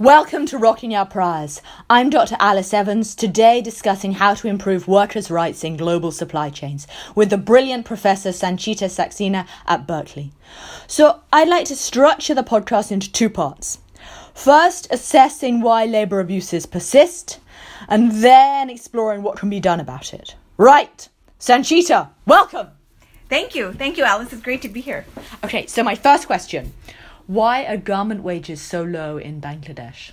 Welcome 0.00 0.46
to 0.46 0.56
Rocking 0.56 0.94
Our 0.94 1.04
Prize. 1.04 1.60
I'm 1.90 2.08
Dr. 2.08 2.34
Alice 2.40 2.72
Evans, 2.72 3.14
today 3.14 3.60
discussing 3.60 4.12
how 4.12 4.32
to 4.32 4.48
improve 4.48 4.88
workers' 4.88 5.30
rights 5.30 5.62
in 5.62 5.76
global 5.76 6.10
supply 6.10 6.48
chains 6.48 6.86
with 7.14 7.28
the 7.28 7.36
brilliant 7.36 7.84
Professor 7.84 8.30
Sanchita 8.30 8.86
Saxena 8.88 9.46
at 9.66 9.86
Berkeley. 9.86 10.32
So, 10.86 11.20
I'd 11.30 11.50
like 11.50 11.66
to 11.66 11.76
structure 11.76 12.32
the 12.32 12.42
podcast 12.42 12.90
into 12.90 13.12
two 13.12 13.28
parts. 13.28 13.80
First, 14.32 14.88
assessing 14.90 15.60
why 15.60 15.84
labour 15.84 16.20
abuses 16.20 16.64
persist, 16.64 17.38
and 17.86 18.10
then 18.10 18.70
exploring 18.70 19.22
what 19.22 19.36
can 19.36 19.50
be 19.50 19.60
done 19.60 19.80
about 19.80 20.14
it. 20.14 20.34
Right, 20.56 21.10
Sanchita, 21.38 22.08
welcome! 22.24 22.68
Thank 23.28 23.54
you. 23.54 23.74
Thank 23.74 23.98
you, 23.98 24.04
Alice. 24.04 24.32
It's 24.32 24.40
great 24.40 24.62
to 24.62 24.70
be 24.70 24.80
here. 24.80 25.04
Okay, 25.44 25.66
so 25.66 25.82
my 25.82 25.94
first 25.94 26.26
question 26.26 26.72
why 27.30 27.64
are 27.64 27.76
garment 27.76 28.24
wages 28.24 28.60
so 28.60 28.82
low 28.82 29.16
in 29.16 29.40
Bangladesh? 29.40 30.10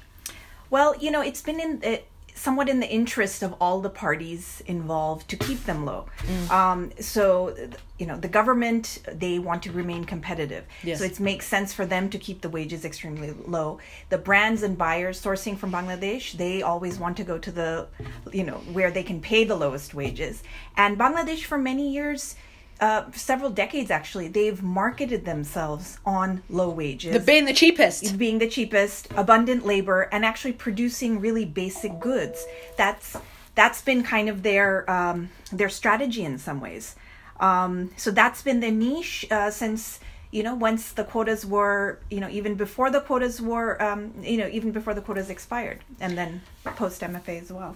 Well, 0.70 0.96
you 0.98 1.10
know, 1.10 1.22
it's 1.22 1.42
been 1.42 1.60
in 1.60 1.80
it, 1.82 2.08
somewhat 2.36 2.70
in 2.70 2.80
the 2.80 2.88
interest 2.88 3.42
of 3.42 3.56
all 3.60 3.82
the 3.82 3.90
parties 3.90 4.62
involved 4.68 5.28
to 5.30 5.36
keep 5.36 5.64
them 5.66 5.84
low. 5.84 6.06
Mm. 6.28 6.52
Um, 6.52 6.92
so, 7.00 7.56
you 7.98 8.06
know, 8.06 8.18
the 8.18 8.28
government 8.28 9.00
they 9.12 9.40
want 9.40 9.64
to 9.64 9.72
remain 9.72 10.04
competitive. 10.04 10.66
Yes. 10.84 11.00
So 11.00 11.06
it 11.06 11.20
makes 11.20 11.48
sense 11.48 11.74
for 11.74 11.88
them 11.88 12.12
to 12.12 12.20
keep 12.20 12.42
the 12.42 12.50
wages 12.50 12.86
extremely 12.86 13.34
low. 13.48 13.80
The 14.10 14.20
brands 14.20 14.62
and 14.62 14.78
buyers 14.78 15.20
sourcing 15.20 15.58
from 15.58 15.72
Bangladesh 15.72 16.34
they 16.34 16.62
always 16.62 17.00
want 17.00 17.18
to 17.18 17.24
go 17.24 17.40
to 17.40 17.52
the, 17.52 17.88
you 18.32 18.44
know, 18.44 18.58
where 18.74 18.92
they 18.92 19.02
can 19.02 19.22
pay 19.22 19.44
the 19.44 19.56
lowest 19.56 19.96
wages. 19.96 20.44
And 20.76 21.00
Bangladesh 21.00 21.46
for 21.46 21.58
many 21.58 21.92
years 21.92 22.36
uh, 22.80 23.12
several 23.12 23.50
decades 23.50 23.90
actually, 23.90 24.28
they've 24.28 24.62
marketed 24.62 25.26
themselves 25.26 26.00
on 26.06 26.44
low 26.50 26.70
wages. 26.70 27.14
The 27.14 27.20
being 27.20 27.46
the 27.46 27.54
cheapest. 27.54 28.18
Being 28.18 28.40
the 28.40 28.48
cheapest, 28.48 29.08
abundant 29.16 29.66
labor, 29.66 30.04
and 30.12 30.24
actually 30.24 30.54
producing 30.54 31.20
really 31.20 31.46
basic 31.46 32.00
goods. 32.00 32.46
That's 32.78 33.18
that's 33.56 33.82
been 33.82 34.04
kind 34.04 34.30
of 34.30 34.44
their 34.44 34.90
um, 34.90 35.30
their 35.52 35.70
strategy 35.70 36.24
in 36.24 36.38
some 36.38 36.62
ways. 36.62 36.96
Um, 37.40 37.92
so 37.98 38.12
that's 38.12 38.42
been 38.42 38.60
the 38.60 38.72
niche 38.72 39.26
uh, 39.32 39.50
since 39.50 40.00
you 40.32 40.44
know 40.44 40.54
once 40.54 40.92
the 40.92 41.04
quotas 41.04 41.46
were 41.46 42.00
you 42.10 42.20
know 42.20 42.30
even 42.30 42.56
before 42.56 42.92
the 42.92 43.02
quotas 43.02 43.42
were 43.42 43.82
um, 43.82 44.14
you 44.22 44.38
know 44.38 44.48
even 44.48 44.72
before 44.72 44.94
the 44.94 45.02
quotas 45.02 45.30
expired, 45.30 45.80
and 46.00 46.18
then 46.18 46.42
post 46.76 47.02
MFA 47.02 47.42
as 47.42 47.52
well. 47.52 47.76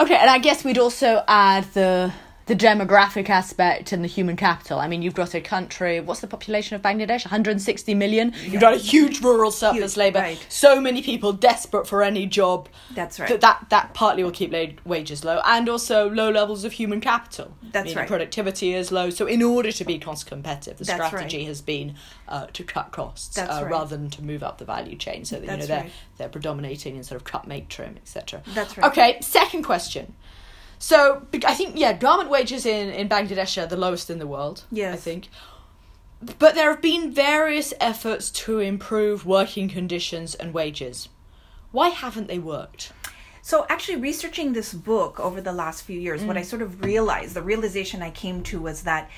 Okay, 0.00 0.16
and 0.16 0.30
I 0.30 0.38
guess 0.38 0.64
we'd 0.64 0.78
also 0.78 1.22
add 1.28 1.64
the 1.74 2.12
the 2.50 2.56
demographic 2.56 3.30
aspect 3.30 3.92
and 3.92 4.02
the 4.02 4.08
human 4.08 4.34
capital. 4.34 4.80
I 4.80 4.88
mean, 4.88 5.02
you've 5.02 5.14
got 5.14 5.36
a 5.36 5.40
country. 5.40 6.00
What's 6.00 6.18
the 6.18 6.26
population 6.26 6.74
of 6.74 6.82
Bangladesh? 6.82 7.24
160 7.24 7.94
million. 7.94 8.32
Yeah. 8.32 8.50
You've 8.50 8.60
got 8.60 8.74
a 8.74 8.76
huge 8.76 9.20
rural 9.22 9.52
surplus 9.52 9.96
labour. 9.96 10.18
Right. 10.18 10.46
So 10.48 10.80
many 10.80 11.00
people 11.00 11.32
desperate 11.32 11.86
for 11.86 12.02
any 12.02 12.26
job. 12.26 12.68
That's 12.92 13.20
right. 13.20 13.28
That 13.28 13.40
that, 13.42 13.66
that 13.70 13.94
partly 13.94 14.24
will 14.24 14.32
keep 14.32 14.52
wages 14.84 15.24
low, 15.24 15.40
and 15.46 15.68
also 15.68 16.10
low 16.10 16.28
levels 16.28 16.64
of 16.64 16.72
human 16.72 17.00
capital. 17.00 17.56
That's 17.62 17.84
Meaning 17.84 17.98
right. 17.98 18.08
Productivity 18.08 18.74
is 18.74 18.90
low. 18.90 19.10
So 19.10 19.26
in 19.26 19.44
order 19.44 19.70
to 19.70 19.84
be 19.84 20.00
cost 20.00 20.26
competitive, 20.26 20.78
the 20.78 20.86
That's 20.86 21.06
strategy 21.06 21.38
right. 21.38 21.46
has 21.46 21.62
been 21.62 21.94
uh, 22.26 22.46
to 22.46 22.64
cut 22.64 22.90
costs 22.90 23.38
uh, 23.38 23.46
right. 23.46 23.70
rather 23.70 23.96
than 23.96 24.10
to 24.10 24.24
move 24.24 24.42
up 24.42 24.58
the 24.58 24.64
value 24.64 24.96
chain. 24.96 25.24
So 25.24 25.36
that 25.36 25.46
That's 25.46 25.68
you 25.68 25.68
know 25.68 25.82
they're 25.82 25.90
they're 26.18 26.28
predominating 26.28 26.96
in 26.96 27.04
sort 27.04 27.20
of 27.20 27.24
cut, 27.24 27.46
make, 27.46 27.68
trim, 27.68 27.96
etc. 27.96 28.42
That's 28.54 28.76
right. 28.76 28.90
Okay. 28.90 29.18
Second 29.20 29.62
question. 29.62 30.16
So 30.80 31.26
I 31.46 31.54
think 31.54 31.78
yeah, 31.78 31.92
garment 31.92 32.30
wages 32.30 32.66
in 32.66 32.88
in 32.90 33.08
Bangladesh 33.08 33.62
are 33.62 33.66
the 33.66 33.76
lowest 33.76 34.10
in 34.10 34.18
the 34.18 34.26
world. 34.26 34.64
Yeah, 34.72 34.92
I 34.92 34.96
think. 34.96 35.28
But 36.38 36.54
there 36.54 36.70
have 36.70 36.82
been 36.82 37.12
various 37.12 37.72
efforts 37.80 38.30
to 38.44 38.58
improve 38.58 39.24
working 39.24 39.68
conditions 39.68 40.34
and 40.34 40.52
wages. 40.52 41.08
Why 41.70 41.88
haven't 41.88 42.28
they 42.28 42.38
worked? 42.38 42.92
So, 43.42 43.64
actually, 43.68 43.96
researching 43.96 44.52
this 44.52 44.74
book 44.74 45.18
over 45.18 45.40
the 45.40 45.52
last 45.52 45.82
few 45.82 45.98
years, 45.98 46.22
mm. 46.22 46.26
what 46.26 46.36
I 46.36 46.42
sort 46.42 46.60
of 46.60 46.84
realized, 46.84 47.34
the 47.34 47.42
realization 47.42 48.02
I 48.02 48.10
came 48.10 48.42
to 48.44 48.60
was 48.60 48.82
that 48.82 49.10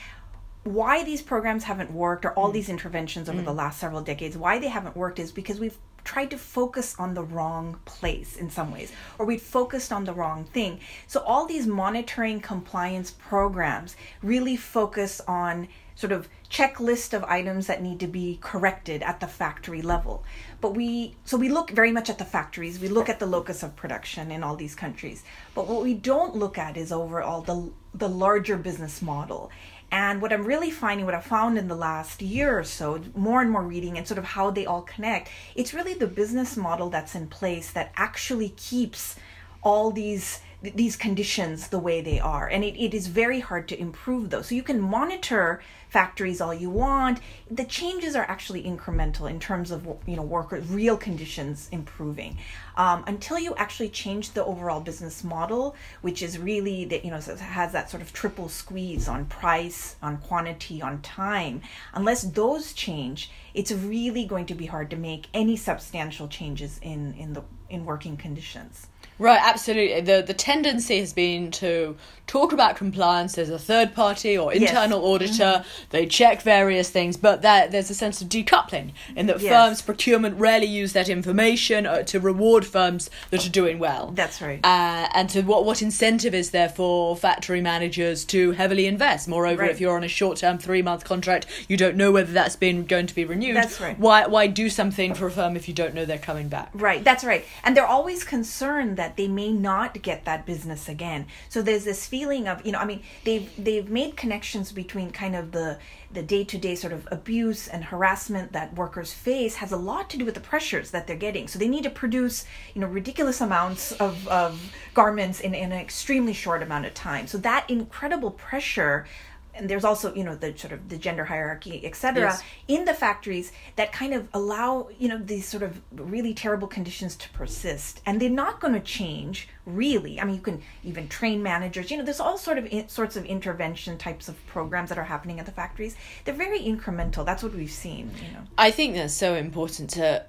why 0.63 1.03
these 1.03 1.23
programs 1.23 1.65
haven't 1.65 1.91
worked, 1.91 2.25
or 2.25 2.33
all 2.35 2.51
mm. 2.51 2.55
these 2.55 2.69
interventions 2.69 3.29
over 3.29 3.43
mm. 3.43 3.45
the 3.45 3.55
last 3.55 3.81
several 3.81 4.01
decades, 4.01 4.37
why 4.37 4.61
they 4.61 4.69
haven't 4.69 4.97
worked 4.97 5.19
is 5.19 5.33
because 5.33 5.59
we've 5.59 5.79
tried 6.05 6.31
to 6.31 6.39
focus 6.39 6.95
on 6.99 7.15
the 7.15 7.23
wrong 7.23 7.79
place 7.85 8.37
in 8.37 8.51
some 8.51 8.73
ways, 8.73 8.93
or 9.19 9.27
we'd 9.27 9.43
focused 9.43 9.93
on 9.93 10.05
the 10.05 10.13
wrong 10.13 10.45
thing. 10.45 10.81
So, 11.07 11.21
all 11.21 11.47
these 11.47 11.67
monitoring 11.67 12.41
compliance 12.41 13.11
programs 13.11 13.97
really 14.23 14.57
focus 14.57 15.21
on 15.27 15.69
sort 15.95 16.13
of 16.13 16.29
checklist 16.51 17.13
of 17.13 17.23
items 17.25 17.67
that 17.67 17.83
need 17.83 18.01
to 18.01 18.07
be 18.07 18.39
corrected 18.41 19.03
at 19.03 19.21
the 19.21 19.27
factory 19.27 19.83
level. 19.83 20.25
But 20.61 20.75
we, 20.75 21.15
so 21.25 21.37
we 21.37 21.49
look 21.49 21.71
very 21.71 21.93
much 21.93 22.11
at 22.11 22.19
the 22.19 22.25
factories, 22.25 22.81
we 22.81 22.89
look 22.89 23.09
at 23.09 23.19
the 23.19 23.27
locus 23.27 23.63
of 23.63 23.77
production 23.77 24.31
in 24.31 24.43
all 24.43 24.57
these 24.57 24.75
countries. 24.75 25.23
But 25.55 25.69
what 25.69 25.83
we 25.83 25.95
don't 25.95 26.37
look 26.37 26.59
at 26.59 26.77
is 26.77 26.93
overall 26.93 27.43
the, 27.43 27.71
the 27.95 28.09
larger 28.09 28.57
business 28.57 29.01
model 29.03 29.51
and 29.93 30.23
what 30.23 30.33
I'm 30.33 30.45
really 30.45 30.71
finding, 30.71 31.05
what 31.05 31.15
I 31.15 31.21
found 31.21 31.59
in 31.59 31.69
the 31.69 31.77
last 31.77 32.23
year 32.23 32.59
or 32.59 32.65
so, 32.65 33.03
more 33.15 33.43
and 33.43 33.51
more 33.51 33.63
reading 33.63 33.99
and 33.99 34.09
sort 34.09 34.17
of 34.17 34.25
how 34.25 34.51
they 34.51 34.65
all 34.65 34.81
connect, 34.81 35.29
it's 35.55 35.75
really 35.75 35.93
the 35.93 36.07
business 36.07 36.57
model 36.57 36.89
that's 36.89 37.15
in 37.15 37.29
place 37.29 37.71
that 37.73 37.93
actually 37.95 38.49
keeps 38.57 39.17
all 39.63 39.91
these 39.91 40.41
these 40.63 40.97
conditions 40.97 41.69
the 41.69 41.79
way 41.79 42.01
they 42.01 42.21
are. 42.21 42.47
And 42.47 42.63
it, 42.65 42.83
it 42.83 42.95
is 42.95 43.09
very 43.09 43.41
hard 43.41 43.69
to 43.69 43.81
improve 43.81 44.31
those. 44.31 44.47
So 44.49 44.55
you 44.55 44.63
can 44.63 44.81
monitor 44.81 45.61
factories 45.89 46.41
all 46.41 46.55
you 46.55 46.71
want. 46.71 47.21
The 47.51 47.65
changes 47.65 48.17
are 48.17 48.25
actually 48.25 48.63
incremental 48.63 49.29
in 49.29 49.39
terms 49.39 49.71
of 49.71 49.87
you 50.07 50.17
know 50.17 50.23
workers 50.23 50.67
real 50.69 50.97
conditions 50.97 51.69
improving. 51.71 52.39
Um, 52.77 53.05
until 53.07 53.39
you 53.39 53.55
actually 53.57 53.91
change 53.91 54.31
the 54.31 54.43
overall 54.43 54.81
business 54.81 55.23
model 55.23 55.77
which 56.01 56.23
is 56.23 56.39
really 56.39 56.87
that 56.87 57.05
you 57.05 57.11
know 57.11 57.21
has 57.21 57.73
that 57.73 57.91
sort 57.91 58.03
of 58.03 58.13
triple 58.15 58.49
squeeze 58.49 59.09
on 59.09 59.27
price 59.27 59.97
on 60.03 60.17
quantity 60.17 60.81
on 60.81 61.03
time 61.03 61.61
unless 61.93 62.23
those 62.23 62.73
change 62.73 63.31
it's 63.53 63.73
really 63.73 64.25
going 64.25 64.47
to 64.47 64.55
be 64.55 64.65
hard 64.65 64.89
to 64.89 64.97
make 64.97 65.27
any 65.35 65.57
substantial 65.57 66.29
changes 66.29 66.79
in 66.81 67.13
in 67.15 67.35
the 67.35 67.43
in 67.69 67.85
working 67.85 68.17
conditions 68.17 68.87
Right, 69.23 69.41
absolutely. 69.41 70.01
The 70.01 70.23
the 70.23 70.35
tendency 70.35 70.99
has 70.99 71.13
been 71.13 71.53
to 71.53 71.97
talk 72.27 72.53
about 72.53 72.77
compliance. 72.77 73.35
There's 73.35 73.51
a 73.51 73.59
third 73.59 73.95
party 73.95 74.39
or 74.39 74.53
internal 74.53 75.01
yes. 75.01 75.07
auditor. 75.07 75.45
Mm-hmm. 75.61 75.87
They 75.91 76.07
check 76.07 76.43
various 76.43 76.91
things, 76.91 77.17
but 77.17 77.43
that 77.43 77.71
there's 77.71 77.91
a 77.91 77.95
sense 77.95 78.23
of 78.23 78.29
decoupling 78.29 78.93
in 79.15 79.27
that 79.27 79.41
yes. 79.41 79.53
firms 79.53 79.83
procurement 79.83 80.39
rarely 80.39 80.67
use 80.67 80.93
that 80.95 81.09
information 81.09 81.87
uh, 81.87 82.03
to 82.05 82.19
reward 82.19 82.65
firms 82.65 83.11
that 83.31 83.47
are 83.47 83.51
doing 83.51 83.79
well. 83.79 84.13
That's 84.13 84.41
right. 84.41 84.61
Uh, 84.65 85.09
and 85.15 85.29
to 85.31 85.43
what 85.43 85.65
what 85.65 85.83
incentive 85.83 86.35
is 86.35 86.51
there 86.51 86.69
for 86.69 87.17
factory 87.17 87.61
managers 87.61 88.25
to 88.27 88.53
heavily 88.53 88.87
invest? 88.87 89.29
Moreover, 89.29 89.63
right. 89.63 89.71
if 89.71 89.81
you're 89.81 89.97
on 89.97 90.05
a 90.05 90.09
short 90.09 90.39
term 90.39 90.59
three 90.59 90.83
month 90.83 91.05
contract, 91.05 91.47
you 91.69 91.77
don't 91.77 91.97
know 91.97 92.11
whether 92.11 92.33
that's 92.33 92.57
been 92.57 92.87
going 92.87 93.07
to 93.07 93.15
be 93.15 93.25
renewed. 93.25 93.57
That's 93.57 93.81
right. 93.81 93.99
Why 93.99 94.27
why 94.27 94.49
do 94.49 94.69
something 94.69 95.15
for 95.15 95.27
a 95.27 95.31
firm 95.31 95.55
if 95.55 95.69
you 95.69 95.75
don't 95.75 95.95
know 95.95 96.05
they're 96.05 96.19
coming 96.19 96.49
back? 96.49 96.71
Right. 96.73 97.05
That's 97.05 97.25
right. 97.25 97.45
And 97.63 97.77
they're 97.77 97.87
always 97.87 98.25
concerned 98.25 98.97
that 98.97 99.12
they 99.17 99.29
may 99.29 99.53
not 99.53 100.03
get 100.03 100.25
that 100.25 100.47
business 100.47 100.89
again. 100.89 101.27
So 101.49 101.63
there's 101.63 101.85
this 101.85 102.07
feeling 102.07 102.49
of, 102.49 102.65
you 102.65 102.73
know, 102.73 102.79
I 102.79 102.85
mean, 102.85 103.03
they've 103.25 103.51
they've 103.57 103.89
made 103.89 104.17
connections 104.17 104.73
between 104.73 105.11
kind 105.11 105.37
of 105.37 105.53
the 105.53 105.79
the 106.13 106.23
day-to-day 106.23 106.75
sort 106.75 106.93
of 106.93 107.09
abuse 107.11 107.69
and 107.69 107.85
harassment 107.85 108.53
that 108.53 108.75
workers 108.75 109.15
face 109.15 109.55
has 109.57 109.73
a 109.73 109.77
lot 109.77 110.11
to 110.11 110.19
do 110.19 110.27
with 110.27 110.35
the 110.35 110.41
pressures 110.41 110.91
that 110.91 111.07
they're 111.07 111.17
getting. 111.17 111.49
So 111.49 111.59
they 111.59 111.69
need 111.69 111.85
to 111.85 111.91
produce, 111.91 112.45
you 112.75 112.83
know, 112.83 112.87
ridiculous 112.87 113.41
amounts 113.41 113.93
of, 113.93 114.29
of 114.29 114.61
garments 114.93 115.41
in, 115.41 115.55
in 115.55 115.73
an 115.73 115.79
extremely 115.79 116.35
short 116.35 116.63
amount 116.63 116.85
of 116.85 116.93
time. 116.93 117.27
So 117.27 117.39
that 117.39 117.69
incredible 117.71 118.31
pressure 118.31 119.07
and 119.55 119.69
there's 119.69 119.85
also 119.85 120.15
you 120.15 120.25
know 120.25 120.35
the 120.35 120.57
sort 120.57 120.73
of 120.73 120.89
the 120.89 120.97
gender 120.97 121.25
hierarchy 121.25 121.85
etc 121.85 122.23
yes. 122.23 122.43
in 122.69 122.85
the 122.85 122.95
factories 122.95 123.53
that 123.77 123.93
kind 123.93 124.15
of 124.15 124.29
allow 124.35 124.89
you 124.99 125.09
know 125.09 125.19
these 125.19 125.47
sort 125.47 125.63
of 125.63 125.81
really 125.93 126.35
terrible 126.35 126.69
conditions 126.69 127.17
to 127.17 127.29
persist. 127.31 128.01
And 128.07 128.21
they're 128.21 128.31
not 128.31 128.61
going 128.61 128.75
to 128.75 128.81
change 128.81 129.49
really. 129.67 130.21
I 130.21 130.25
mean 130.25 130.37
you 130.37 130.41
can 130.41 130.63
even 130.85 131.09
train 131.09 131.43
managers. 131.43 131.91
You 131.91 131.99
know 131.99 132.05
there's 132.05 132.21
all 132.21 132.39
sort 132.39 132.59
of 132.59 132.67
in, 132.67 132.89
sorts 132.89 133.17
of 133.17 133.25
intervention 133.25 133.99
types 133.99 134.29
of 134.29 134.45
programs 134.47 134.89
that 134.89 134.99
are 134.99 135.05
happening 135.05 135.39
at 135.41 135.47
the 135.47 135.53
factories. 135.53 135.97
They're 136.25 136.35
very 136.35 136.61
incremental. 136.61 137.25
That's 137.25 137.43
what 137.43 137.55
we've 137.55 137.71
seen 137.71 138.11
you 138.25 138.33
know. 138.33 138.45
I 138.59 138.71
think 138.71 138.95
that's 138.95 139.15
so 139.15 139.35
important 139.35 139.91
to 139.91 140.25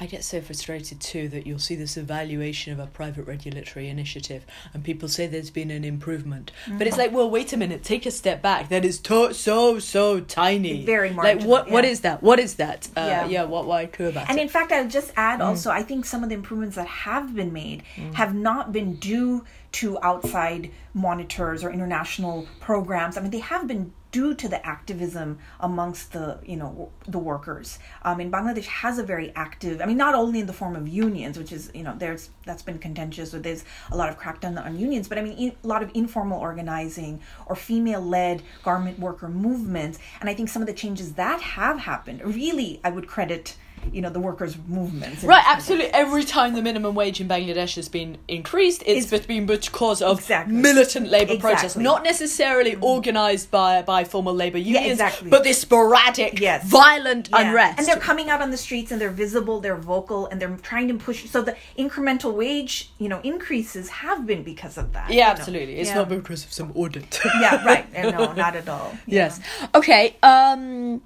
I 0.00 0.06
get 0.06 0.24
so 0.24 0.40
frustrated 0.40 1.00
too 1.00 1.28
that 1.28 1.46
you'll 1.46 1.58
see 1.58 1.74
this 1.74 1.96
evaluation 1.96 2.72
of 2.72 2.78
a 2.78 2.86
private 2.86 3.26
regulatory 3.26 3.88
initiative 3.88 4.46
and 4.72 4.84
people 4.84 5.08
say 5.08 5.26
there's 5.26 5.50
been 5.50 5.70
an 5.70 5.84
improvement. 5.84 6.52
Mm-hmm. 6.64 6.78
But 6.78 6.86
it's 6.86 6.96
mm-hmm. 6.96 7.02
like, 7.02 7.12
well, 7.12 7.30
wait 7.30 7.52
a 7.52 7.56
minute, 7.56 7.82
take 7.82 8.06
a 8.06 8.10
step 8.10 8.40
back. 8.40 8.68
That 8.68 8.84
is 8.84 8.98
to- 9.00 9.34
so, 9.34 9.78
so 9.78 10.20
tiny. 10.20 10.84
Very 10.84 11.10
marginal. 11.10 11.40
Like, 11.40 11.48
what, 11.48 11.66
yeah. 11.66 11.72
what 11.72 11.84
is 11.84 12.00
that? 12.00 12.22
What 12.22 12.38
is 12.38 12.54
that? 12.54 12.88
Uh, 12.96 13.00
yeah. 13.00 13.26
yeah, 13.26 13.42
what, 13.44 13.66
why 13.66 13.86
could 13.86 14.08
about 14.08 14.28
And 14.28 14.38
it? 14.38 14.42
in 14.42 14.48
fact, 14.48 14.72
I'll 14.72 14.88
just 14.88 15.12
add 15.16 15.40
mm. 15.40 15.44
also, 15.44 15.70
I 15.70 15.82
think 15.82 16.04
some 16.04 16.22
of 16.22 16.28
the 16.28 16.34
improvements 16.34 16.76
that 16.76 16.86
have 16.86 17.34
been 17.34 17.52
made 17.52 17.82
mm. 17.96 18.14
have 18.14 18.34
not 18.34 18.72
been 18.72 18.96
due 18.96 19.44
to 19.70 19.98
outside 20.02 20.70
monitors 20.94 21.62
or 21.62 21.70
international 21.70 22.46
programs. 22.60 23.16
I 23.16 23.20
mean, 23.20 23.30
they 23.30 23.40
have 23.40 23.66
been 23.66 23.92
due 24.10 24.34
to 24.34 24.48
the 24.48 24.64
activism 24.66 25.38
amongst 25.60 26.12
the 26.12 26.38
you 26.44 26.56
know 26.56 26.90
the 27.06 27.18
workers. 27.18 27.78
Um, 28.02 28.20
in 28.20 28.30
Bangladesh 28.30 28.64
has 28.64 28.98
a 28.98 29.02
very 29.02 29.32
active. 29.34 29.80
I 29.80 29.86
mean, 29.86 29.98
not 29.98 30.14
only 30.14 30.40
in 30.40 30.46
the 30.46 30.52
form 30.52 30.76
of 30.76 30.88
unions, 30.88 31.38
which 31.38 31.52
is 31.52 31.70
you 31.74 31.82
know 31.82 31.94
there's 31.96 32.30
that's 32.46 32.62
been 32.62 32.78
contentious, 32.78 33.34
or 33.34 33.40
there's 33.40 33.64
a 33.90 33.96
lot 33.96 34.08
of 34.08 34.18
crackdown 34.18 34.62
on 34.64 34.78
unions, 34.78 35.08
but 35.08 35.18
I 35.18 35.22
mean 35.22 35.54
a 35.62 35.66
lot 35.66 35.82
of 35.82 35.90
informal 35.94 36.40
organizing 36.40 37.20
or 37.46 37.56
female-led 37.56 38.42
garment 38.62 38.98
worker 38.98 39.28
movements, 39.28 39.98
and 40.20 40.30
I 40.30 40.34
think 40.34 40.48
some 40.48 40.62
of 40.62 40.68
the 40.68 40.74
changes 40.74 41.14
that 41.14 41.40
have 41.40 41.80
happened 41.80 42.22
really 42.24 42.80
I 42.82 42.90
would 42.90 43.06
credit 43.06 43.56
you 43.92 44.00
know 44.00 44.10
the 44.10 44.20
workers' 44.20 44.56
movements. 44.66 45.24
Right, 45.24 45.44
absolutely. 45.46 45.88
Every 45.88 46.24
time 46.24 46.54
the 46.54 46.62
minimum 46.62 46.94
wage 46.94 47.20
in 47.20 47.28
Bangladesh 47.28 47.76
has 47.76 47.88
been 47.88 48.18
increased, 48.28 48.82
it's, 48.86 49.12
it's 49.12 49.26
been 49.26 49.46
because 49.46 50.02
of 50.02 50.18
exactly. 50.18 50.54
militant 50.54 51.08
labour 51.08 51.34
exactly. 51.34 51.54
protests, 51.54 51.76
not 51.76 52.02
necessarily 52.04 52.76
mm. 52.76 52.82
organised 52.82 53.50
by 53.50 53.82
by 53.82 54.04
formal 54.04 54.34
labour 54.34 54.58
unions, 54.58 54.98
yeah, 54.98 55.06
exactly. 55.06 55.30
but 55.30 55.44
this 55.44 55.60
sporadic, 55.60 56.40
yes. 56.40 56.64
violent 56.66 57.28
yeah. 57.30 57.48
unrest. 57.48 57.78
And 57.78 57.86
they're 57.86 57.96
coming 57.96 58.30
out 58.30 58.40
on 58.40 58.50
the 58.50 58.56
streets 58.56 58.92
and 58.92 59.00
they're 59.00 59.10
visible, 59.10 59.60
they're 59.60 59.76
vocal, 59.76 60.26
and 60.26 60.40
they're 60.40 60.56
trying 60.62 60.88
to 60.88 60.94
push. 60.94 61.28
So 61.28 61.42
the 61.42 61.56
incremental 61.78 62.34
wage, 62.34 62.90
you 62.98 63.08
know, 63.08 63.20
increases 63.22 63.88
have 63.88 64.26
been 64.26 64.42
because 64.42 64.78
of 64.78 64.92
that. 64.92 65.10
Yeah, 65.10 65.30
absolutely. 65.30 65.74
Know? 65.74 65.80
It's 65.80 65.90
yeah. 65.90 65.96
not 65.96 66.08
because 66.08 66.44
of 66.44 66.52
some 66.52 66.72
audit. 66.74 67.20
yeah, 67.40 67.64
right. 67.64 67.86
No, 68.08 68.32
not 68.32 68.56
at 68.56 68.68
all. 68.68 68.96
Yes. 69.06 69.40
Okay. 69.74 70.16
Um 70.22 71.02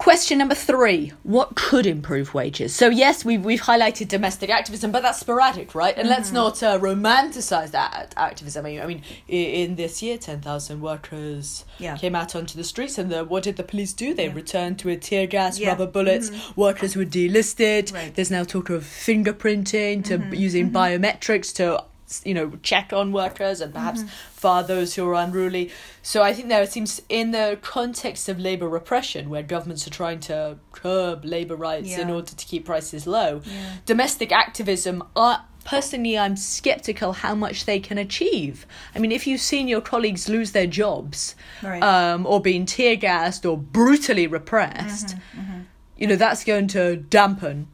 Question 0.00 0.38
number 0.38 0.54
three 0.54 1.12
What 1.24 1.56
could 1.56 1.84
improve 1.84 2.32
wages? 2.32 2.74
So, 2.74 2.88
yes, 2.88 3.22
we've, 3.22 3.44
we've 3.44 3.60
highlighted 3.60 4.08
domestic 4.08 4.48
activism, 4.48 4.92
but 4.92 5.02
that's 5.02 5.20
sporadic, 5.20 5.74
right? 5.74 5.94
And 5.94 6.08
mm-hmm. 6.08 6.16
let's 6.16 6.32
not 6.32 6.62
uh, 6.62 6.78
romanticize 6.78 7.72
that 7.72 8.14
activism. 8.16 8.64
I 8.64 8.70
mean, 8.70 8.80
I 8.80 8.86
mean 8.86 9.02
in 9.28 9.76
this 9.76 10.02
year, 10.02 10.16
10,000 10.16 10.80
workers 10.80 11.66
yeah. 11.78 11.98
came 11.98 12.14
out 12.14 12.34
onto 12.34 12.56
the 12.56 12.64
streets, 12.64 12.96
and 12.96 13.12
the, 13.12 13.26
what 13.26 13.42
did 13.42 13.56
the 13.56 13.62
police 13.62 13.92
do? 13.92 14.14
They 14.14 14.28
yeah. 14.28 14.34
returned 14.34 14.78
to 14.78 14.88
a 14.88 14.96
tear 14.96 15.26
gas, 15.26 15.58
yeah. 15.58 15.68
rubber 15.68 15.86
bullets, 15.86 16.30
mm-hmm. 16.30 16.58
workers 16.58 16.96
were 16.96 17.04
delisted. 17.04 17.92
Right. 17.92 18.14
There's 18.14 18.30
now 18.30 18.44
talk 18.44 18.70
of 18.70 18.84
fingerprinting, 18.84 20.02
to 20.06 20.16
mm-hmm. 20.16 20.32
using 20.32 20.70
mm-hmm. 20.70 20.76
biometrics 20.78 21.54
to 21.56 21.84
you 22.24 22.34
know 22.34 22.52
check 22.62 22.92
on 22.92 23.12
workers 23.12 23.60
and 23.60 23.72
perhaps 23.72 24.00
mm-hmm. 24.00 24.08
fire 24.08 24.62
those 24.62 24.94
who 24.94 25.08
are 25.08 25.14
unruly 25.14 25.70
so 26.02 26.22
i 26.22 26.32
think 26.32 26.48
there 26.48 26.66
seems 26.66 27.00
in 27.08 27.30
the 27.30 27.58
context 27.62 28.28
of 28.28 28.38
labor 28.38 28.68
repression 28.68 29.30
where 29.30 29.42
governments 29.42 29.86
are 29.86 29.90
trying 29.90 30.18
to 30.18 30.58
curb 30.72 31.24
labor 31.24 31.56
rights 31.56 31.90
yeah. 31.90 32.00
in 32.00 32.10
order 32.10 32.32
to 32.34 32.46
keep 32.46 32.64
prices 32.64 33.06
low 33.06 33.42
yeah. 33.44 33.76
domestic 33.86 34.32
activism 34.32 35.02
are 35.14 35.44
personally 35.64 36.18
i'm 36.18 36.36
skeptical 36.36 37.12
how 37.12 37.34
much 37.34 37.64
they 37.64 37.78
can 37.78 37.98
achieve 37.98 38.66
i 38.94 38.98
mean 38.98 39.12
if 39.12 39.26
you've 39.26 39.40
seen 39.40 39.68
your 39.68 39.80
colleagues 39.80 40.28
lose 40.28 40.52
their 40.52 40.66
jobs 40.66 41.36
right. 41.62 41.82
um, 41.82 42.26
or 42.26 42.40
being 42.40 42.66
tear 42.66 42.96
gassed 42.96 43.44
or 43.46 43.56
brutally 43.56 44.26
repressed 44.26 45.08
mm-hmm, 45.08 45.40
mm-hmm. 45.40 45.60
you 45.96 46.06
know 46.06 46.16
that's 46.16 46.44
going 46.44 46.66
to 46.66 46.96
dampen 46.96 47.68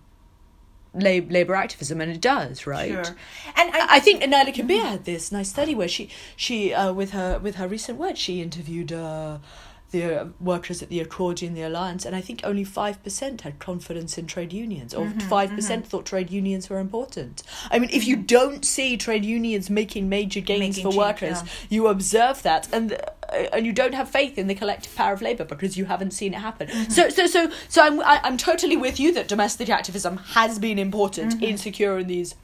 lab- 0.97 1.31
labor 1.31 1.55
activism, 1.55 2.01
and 2.01 2.11
it 2.11 2.21
does, 2.21 2.67
right? 2.67 2.91
Sure. 2.91 3.17
And 3.57 3.71
I, 3.75 3.97
I 3.97 4.01
think 4.01 4.23
Naila 4.23 4.55
Kabeer 4.55 4.83
had 4.83 5.05
this 5.05 5.31
nice 5.33 5.49
study 5.49 5.75
where 5.75 5.89
she 5.89 6.09
she 6.37 6.73
uh, 6.75 6.93
with 6.93 7.11
her 7.13 7.39
with 7.39 7.57
her 7.57 7.69
recent 7.69 7.99
work 7.99 8.17
she 8.17 8.41
interviewed. 8.43 8.93
Uh, 8.93 9.39
the 9.97 10.33
workers 10.41 10.83
at 10.83 10.89
the 10.89 11.01
Accordion, 11.01 11.55
the 11.55 11.63
Alliance, 11.63 12.05
and 12.05 12.15
I 12.15 12.21
think 12.21 12.41
only 12.45 12.65
5% 12.65 13.41
had 13.41 13.59
confidence 13.59 14.19
in 14.19 14.27
trade 14.27 14.53
unions, 14.53 14.95
or 14.95 15.07
mm-hmm, 15.07 15.19
5% 15.19 15.49
mm-hmm. 15.49 15.81
thought 15.83 16.07
trade 16.07 16.31
unions 16.31 16.69
were 16.69 16.79
important. 16.79 17.43
I 17.71 17.79
mean, 17.79 17.91
if 17.93 18.07
you 18.07 18.17
mm-hmm. 18.17 18.27
don't 18.27 18.65
see 18.65 18.97
trade 18.97 19.25
unions 19.25 19.71
making 19.71 20.09
major 20.09 20.41
gains 20.41 20.61
making 20.61 20.83
for 20.85 20.91
change, 20.91 20.99
workers, 20.99 21.43
yeah. 21.43 21.51
you 21.71 21.87
observe 21.89 22.43
that, 22.43 22.69
and 22.73 22.93
uh, 22.93 23.33
and 23.53 23.67
you 23.67 23.73
don't 23.73 23.95
have 23.95 24.09
faith 24.09 24.39
in 24.39 24.47
the 24.47 24.55
collective 24.55 24.95
power 24.95 25.13
of 25.13 25.21
labour 25.21 25.45
because 25.45 25.77
you 25.77 25.87
haven't 25.87 26.13
seen 26.13 26.33
it 26.33 26.39
happen. 26.39 26.69
Mm-hmm. 26.69 26.91
So, 26.91 27.09
so, 27.09 27.27
so, 27.27 27.51
so 27.69 27.83
I'm, 27.83 28.01
I, 28.01 28.17
am 28.17 28.21
i 28.25 28.29
am 28.29 28.37
totally 28.37 28.77
with 28.77 29.01
you 29.01 29.13
that 29.15 29.27
domestic 29.27 29.69
activism 29.69 30.19
has 30.19 30.59
been 30.59 30.79
important 30.79 31.35
mm-hmm. 31.35 31.45
in 31.45 31.59
securing 31.59 32.07
these 32.07 32.37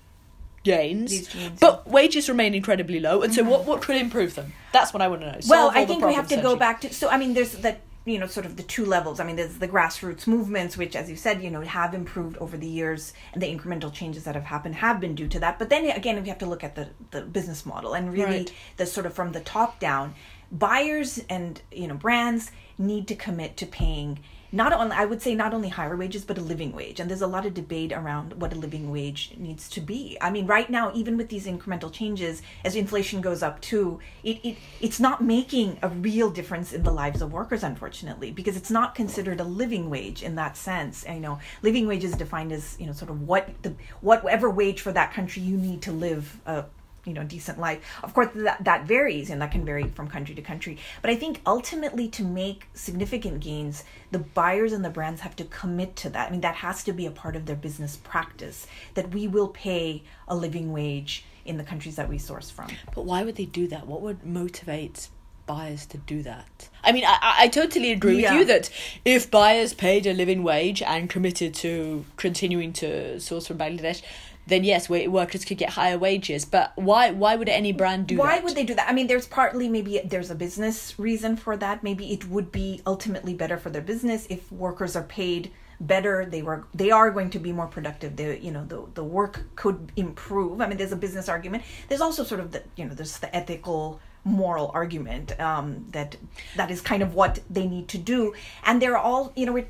gains, 0.63 1.29
but 1.61 1.87
wages 1.87 2.29
remain 2.29 2.55
incredibly 2.55 3.01
low. 3.01 3.23
And 3.23 3.35
so, 3.35 3.43
mm-hmm. 3.43 3.51
what 3.51 3.65
what 3.65 3.83
could 3.83 3.97
improve 3.97 4.35
them? 4.35 4.53
That's 4.73 4.93
what 4.93 5.03
I 5.03 5.09
want 5.09 5.23
to 5.23 5.33
know. 5.33 5.41
Solve 5.41 5.51
well, 5.51 5.71
I 5.75 5.85
think 5.85 6.05
we 6.05 6.15
have 6.15 6.29
to 6.29 6.41
go 6.41 6.57
back 6.57 6.81
to. 6.83 6.93
So, 6.93 7.09
I 7.09 7.17
mean, 7.17 7.35
there's 7.35 7.53
the 7.53 7.77
you 8.05 8.19
know 8.19 8.27
sort 8.27 8.47
of 8.47 8.57
the 8.57 8.63
two 8.63 8.85
levels 8.85 9.21
i 9.21 9.25
mean 9.25 9.37
there's 9.37 9.59
the 9.59 9.69
grassroots 9.69 10.27
movements 10.27 10.77
which 10.77 10.97
as 10.97 11.09
you 11.09 11.17
said 11.17 11.43
you 11.43 11.51
know 11.51 11.61
have 11.61 11.95
improved 11.95 12.37
over 12.39 12.57
the 12.57 12.67
years 12.67 13.13
and 13.33 13.43
the 13.43 13.47
incremental 13.47 13.93
changes 13.93 14.25
that 14.25 14.35
have 14.35 14.45
happened 14.45 14.75
have 14.75 14.99
been 14.99 15.15
due 15.15 15.29
to 15.29 15.39
that 15.39 15.59
but 15.59 15.69
then 15.69 15.85
again 15.87 16.21
we 16.21 16.29
have 16.29 16.39
to 16.39 16.47
look 16.47 16.65
at 16.65 16.75
the 16.75 16.89
the 17.13 17.21
business 17.23 17.65
model 17.65 17.95
and 17.95 18.13
really 18.13 18.39
right. 18.39 18.55
the 18.77 18.87
sort 18.87 19.07
of 19.07 19.15
from 19.15 19.33
the 19.33 19.41
top 19.41 19.79
down 19.79 20.15
buyers 20.51 21.21
and 21.29 21.63
you 21.71 21.87
know 21.87 21.95
brands 21.95 22.51
need 22.77 23.07
to 23.07 23.15
commit 23.15 23.57
to 23.57 23.67
paying 23.67 24.19
not 24.53 24.73
only 24.73 24.95
I 24.95 25.07
would 25.07 25.23
say 25.23 25.35
not 25.35 25.55
only 25.55 25.71
higher 25.71 25.97
wages 25.97 26.25
but 26.25 26.39
a 26.39 26.43
living 26.43 26.73
wage 26.73 27.01
and 27.01 27.09
there's 27.09 27.23
a 27.23 27.27
lot 27.27 27.47
of 27.47 27.55
debate 27.55 27.93
around 27.93 28.35
what 28.35 28.53
a 28.53 28.57
living 28.57 28.91
wage 28.91 29.33
needs 29.37 29.69
to 29.71 29.81
be. 29.81 30.19
I 30.21 30.31
mean 30.31 30.47
right 30.47 30.69
now 30.69 30.93
even 30.95 31.17
with 31.17 31.31
these 31.31 31.47
incremental 31.47 31.91
changes 31.91 32.43
as 32.65 32.77
inflation 32.77 33.23
goes 33.23 33.43
up 33.43 33.61
too 33.61 33.99
it, 34.23 34.39
it 34.45 34.59
it's 34.81 35.01
not 35.01 35.25
making 35.25 35.79
a 35.83 35.89
real 35.89 36.31
difference 36.31 36.73
in 36.73 36.83
the 36.83 36.93
lives 36.93 37.23
of 37.23 37.33
workers 37.33 37.63
unfortunately 37.63 38.31
because 38.31 38.57
it's 38.57 38.71
not 38.71 38.95
considered 38.95 39.41
a 39.41 39.45
living 39.45 39.89
wage 39.89 40.23
in 40.23 40.35
that 40.37 40.57
sense. 40.57 41.05
And, 41.05 41.17
you 41.17 41.23
know 41.23 41.39
living 41.63 41.87
wage 41.87 42.05
is 42.05 42.13
defined 42.13 42.53
as 42.53 42.77
you 42.79 42.87
know 42.87 42.93
sort 42.93 43.11
of 43.11 43.27
what 43.27 43.49
the 43.63 43.75
whatever 44.01 44.51
wage 44.51 44.81
for 44.81 44.93
that 44.93 45.13
country 45.13 45.43
you 45.43 45.57
need 45.57 45.81
to 45.83 45.93
live 45.93 46.41
a 46.47 46.65
you 47.05 47.13
know 47.13 47.25
decent 47.25 47.59
life. 47.59 47.81
Of 48.03 48.15
course 48.15 48.29
that 48.35 48.65
that 48.65 48.87
varies 48.87 49.31
and 49.31 49.41
that 49.43 49.51
can 49.51 49.65
vary 49.65 49.85
from 49.89 50.09
country 50.09 50.35
to 50.35 50.43
country. 50.43 50.79
But 51.01 51.11
i 51.11 51.17
think 51.17 51.41
ultimately 51.47 52.09
to 52.09 52.25
make 52.25 52.69
significant 52.75 53.41
gains 53.41 53.85
the 54.11 54.19
buyers 54.19 54.73
and 54.73 54.85
the 54.85 54.91
brands 54.91 55.21
have 55.23 55.37
to 55.37 55.45
commit 55.45 55.97
to 55.97 56.11
that. 56.11 56.29
I 56.29 56.31
mean 56.31 56.41
that 56.43 56.57
has 56.57 56.85
to 56.85 56.93
be 56.93 57.07
a 57.07 57.11
part 57.11 57.37
of 57.37 57.47
their 57.47 57.57
business 57.57 57.97
practice 57.97 58.67
that 58.95 59.13
we 59.13 59.29
will 59.29 59.49
pay 59.49 60.03
a 60.29 60.37
living 60.37 60.73
wage 60.73 61.25
in 61.45 61.57
the 61.57 61.65
countries 61.65 61.97
that 61.97 62.09
we 62.09 62.19
source 62.19 62.51
from. 62.51 62.69
But 62.95 63.05
why 63.05 63.25
would 63.25 63.37
they 63.37 63.47
do 63.47 63.67
that? 63.69 63.87
What 63.87 64.01
would 64.03 64.25
motivate 64.25 65.09
buyers 65.47 65.87
to 65.87 65.99
do 65.99 66.23
that. 66.23 66.69
I 66.85 66.93
mean, 66.93 67.05
I, 67.07 67.35
I 67.41 67.49
totally 67.49 67.93
agree 67.93 68.23
yeah. 68.23 68.33
with 68.33 68.41
you 68.41 68.47
that 68.47 68.71
if 69.05 69.31
buyers 69.31 69.75
paid 69.75 70.07
a 70.07 70.13
living 70.13 70.43
wage 70.43 70.83
and 70.83 71.09
committed 71.09 71.55
to 71.55 72.05
continuing 72.17 72.73
to 72.75 73.21
source 73.21 73.47
from 73.47 73.59
Bangladesh, 73.59 74.03
then 74.47 74.65
yes, 74.65 74.89
workers 74.89 75.45
could 75.45 75.59
get 75.59 75.71
higher 75.71 75.99
wages. 75.99 76.45
But 76.45 76.73
why 76.77 77.11
why 77.11 77.37
would 77.37 77.49
any 77.49 77.73
brand 77.73 78.07
do 78.07 78.17
why 78.17 78.27
that? 78.27 78.39
Why 78.39 78.45
would 78.45 78.55
they 78.55 78.65
do 78.65 78.75
that? 78.75 78.89
I 78.89 78.93
mean, 78.93 79.07
there's 79.07 79.27
partly 79.27 79.69
maybe 79.69 80.01
there's 80.05 80.31
a 80.31 80.35
business 80.35 80.99
reason 80.99 81.37
for 81.37 81.57
that. 81.57 81.83
Maybe 81.83 82.13
it 82.13 82.29
would 82.29 82.51
be 82.51 82.83
ultimately 82.87 83.35
better 83.35 83.59
for 83.59 83.71
their 83.71 83.83
business 83.83 84.27
if 84.29 84.51
workers 84.51 84.97
are 84.97 85.05
paid 85.05 85.53
better 85.81 86.25
they 86.25 86.43
were 86.43 86.65
they 86.73 86.93
are 86.93 87.11
going 87.11 87.29
to 87.29 87.41
be 87.41 87.51
more 87.53 87.67
productive 87.67 88.15
the 88.15 88.39
you 88.41 88.53
know 88.53 88.65
the 88.67 88.85
the 88.95 89.03
work 89.03 89.43
could 89.57 89.91
improve 89.97 90.61
i 90.61 90.67
mean 90.69 90.79
there's 90.79 90.93
a 90.93 90.97
business 90.97 91.29
argument 91.29 91.63
there's 91.89 92.01
also 92.01 92.23
sort 92.23 92.41
of 92.41 92.53
the 92.53 92.63
you 92.77 92.85
know 92.85 92.95
there's 92.95 93.19
the 93.19 93.35
ethical 93.35 94.01
moral 94.25 94.71
argument 94.75 95.39
um, 95.41 95.85
that 95.91 96.17
that 96.57 96.71
is 96.71 96.81
kind 96.81 97.03
of 97.03 97.15
what 97.15 97.41
they 97.51 97.67
need 97.67 97.89
to 97.89 97.99
do 97.99 98.33
and 98.65 98.81
they're 98.81 98.97
all 98.97 99.33
you 99.35 99.45
know 99.45 99.53
we're 99.53 99.67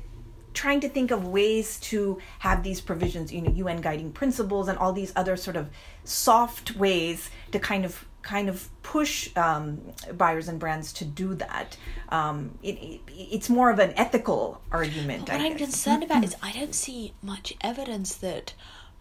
trying 0.53 0.79
to 0.81 0.89
think 0.89 1.11
of 1.11 1.27
ways 1.27 1.79
to 1.81 2.19
have 2.39 2.63
these 2.63 2.81
provisions, 2.81 3.31
you 3.31 3.41
know, 3.41 3.51
UN 3.51 3.81
guiding 3.81 4.11
principles 4.11 4.67
and 4.67 4.77
all 4.77 4.93
these 4.93 5.13
other 5.15 5.35
sort 5.35 5.55
of 5.55 5.69
soft 6.03 6.75
ways 6.75 7.29
to 7.51 7.59
kind 7.59 7.85
of 7.85 8.05
kind 8.21 8.47
of 8.47 8.69
push 8.83 9.35
um, 9.35 9.81
buyers 10.13 10.47
and 10.47 10.59
brands 10.59 10.93
to 10.93 11.05
do 11.05 11.35
that. 11.35 11.77
Um, 12.09 12.57
it, 12.63 12.75
it, 12.75 13.01
it's 13.09 13.49
more 13.49 13.69
of 13.69 13.79
an 13.79 13.93
ethical 13.97 14.61
argument. 14.71 15.25
But 15.25 15.33
what 15.33 15.41
I 15.41 15.47
am 15.47 15.57
concerned 15.57 16.03
about 16.03 16.23
is 16.23 16.35
I 16.41 16.53
don't 16.53 16.73
see 16.73 17.13
much 17.21 17.53
evidence 17.61 18.15
that 18.15 18.53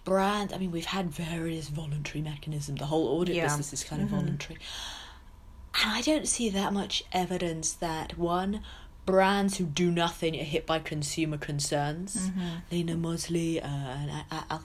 brands. 0.05 0.53
I 0.53 0.59
mean, 0.59 0.73
we've 0.73 0.85
had 0.85 1.11
various 1.11 1.69
voluntary 1.69 2.23
mechanisms. 2.23 2.81
The 2.81 2.87
whole 2.87 3.07
audit 3.21 3.37
yeah. 3.37 3.45
business 3.45 3.73
is 3.73 3.85
kind 3.85 4.03
of 4.03 4.09
mm-hmm. 4.09 4.17
voluntary. 4.17 4.59
And 5.83 5.91
I 5.91 6.03
don't 6.03 6.29
see 6.29 6.51
that 6.51 6.73
much 6.73 7.05
evidence 7.13 7.73
that 7.75 8.19
one, 8.19 8.63
brands 9.05 9.59
who 9.59 9.65
do 9.65 9.91
nothing 9.91 10.39
are 10.39 10.45
hit 10.45 10.67
by 10.67 10.79
consumer 10.79 11.37
concerns. 11.37 12.17
Mm-hmm. 12.17 12.49
Layna 12.71 12.99
Mosley 12.99 13.61
uh, 13.61 13.67
and 13.67 14.11
Al 14.31 14.63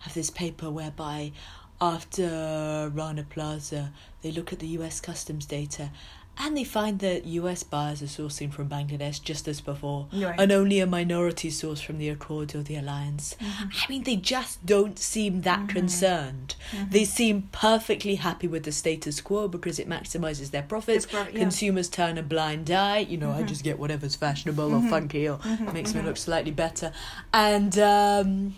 have 0.00 0.14
this 0.14 0.30
paper 0.30 0.70
whereby 0.70 1.32
after 1.80 2.90
Rana 2.92 3.24
Plaza, 3.28 3.92
they 4.22 4.32
look 4.32 4.52
at 4.52 4.58
the 4.58 4.66
US 4.68 5.00
customs 5.00 5.46
data 5.46 5.90
and 6.38 6.56
they 6.56 6.64
find 6.64 7.00
that 7.00 7.24
US 7.24 7.62
buyers 7.62 8.02
are 8.02 8.06
sourcing 8.06 8.52
from 8.52 8.68
Bangladesh 8.68 9.22
just 9.22 9.48
as 9.48 9.60
before, 9.60 10.08
right. 10.12 10.38
and 10.38 10.52
only 10.52 10.80
a 10.80 10.86
minority 10.86 11.50
source 11.50 11.80
from 11.80 11.98
the 11.98 12.08
Accord 12.08 12.54
or 12.54 12.62
the 12.62 12.76
Alliance. 12.76 13.36
Mm-hmm. 13.40 13.68
I 13.72 13.88
mean, 13.88 14.02
they 14.04 14.16
just 14.16 14.64
don't 14.64 14.98
seem 14.98 15.42
that 15.42 15.60
mm-hmm. 15.60 15.68
concerned. 15.68 16.54
Mm-hmm. 16.70 16.90
They 16.90 17.04
seem 17.04 17.48
perfectly 17.52 18.16
happy 18.16 18.46
with 18.46 18.64
the 18.64 18.72
status 18.72 19.20
quo 19.20 19.48
because 19.48 19.78
it 19.78 19.88
maximizes 19.88 20.50
their 20.50 20.62
profits. 20.62 21.06
yeah. 21.12 21.26
Consumers 21.26 21.88
turn 21.88 22.18
a 22.18 22.22
blind 22.22 22.70
eye. 22.70 22.98
You 22.98 23.18
know, 23.18 23.30
I 23.30 23.38
mm-hmm. 23.38 23.46
just 23.46 23.64
get 23.64 23.78
whatever's 23.78 24.14
fashionable 24.14 24.72
or 24.72 24.78
mm-hmm. 24.78 24.90
funky 24.90 25.28
or 25.28 25.38
mm-hmm. 25.38 25.72
makes 25.72 25.94
me 25.94 26.02
look 26.02 26.16
slightly 26.16 26.52
better, 26.52 26.92
and 27.32 27.78
um, 27.78 28.54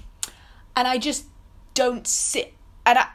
and 0.77 0.89
I 0.89 0.99
just 0.99 1.27
don't 1.75 2.07
sit 2.07 2.55
and 2.85 2.99
I 2.99 3.07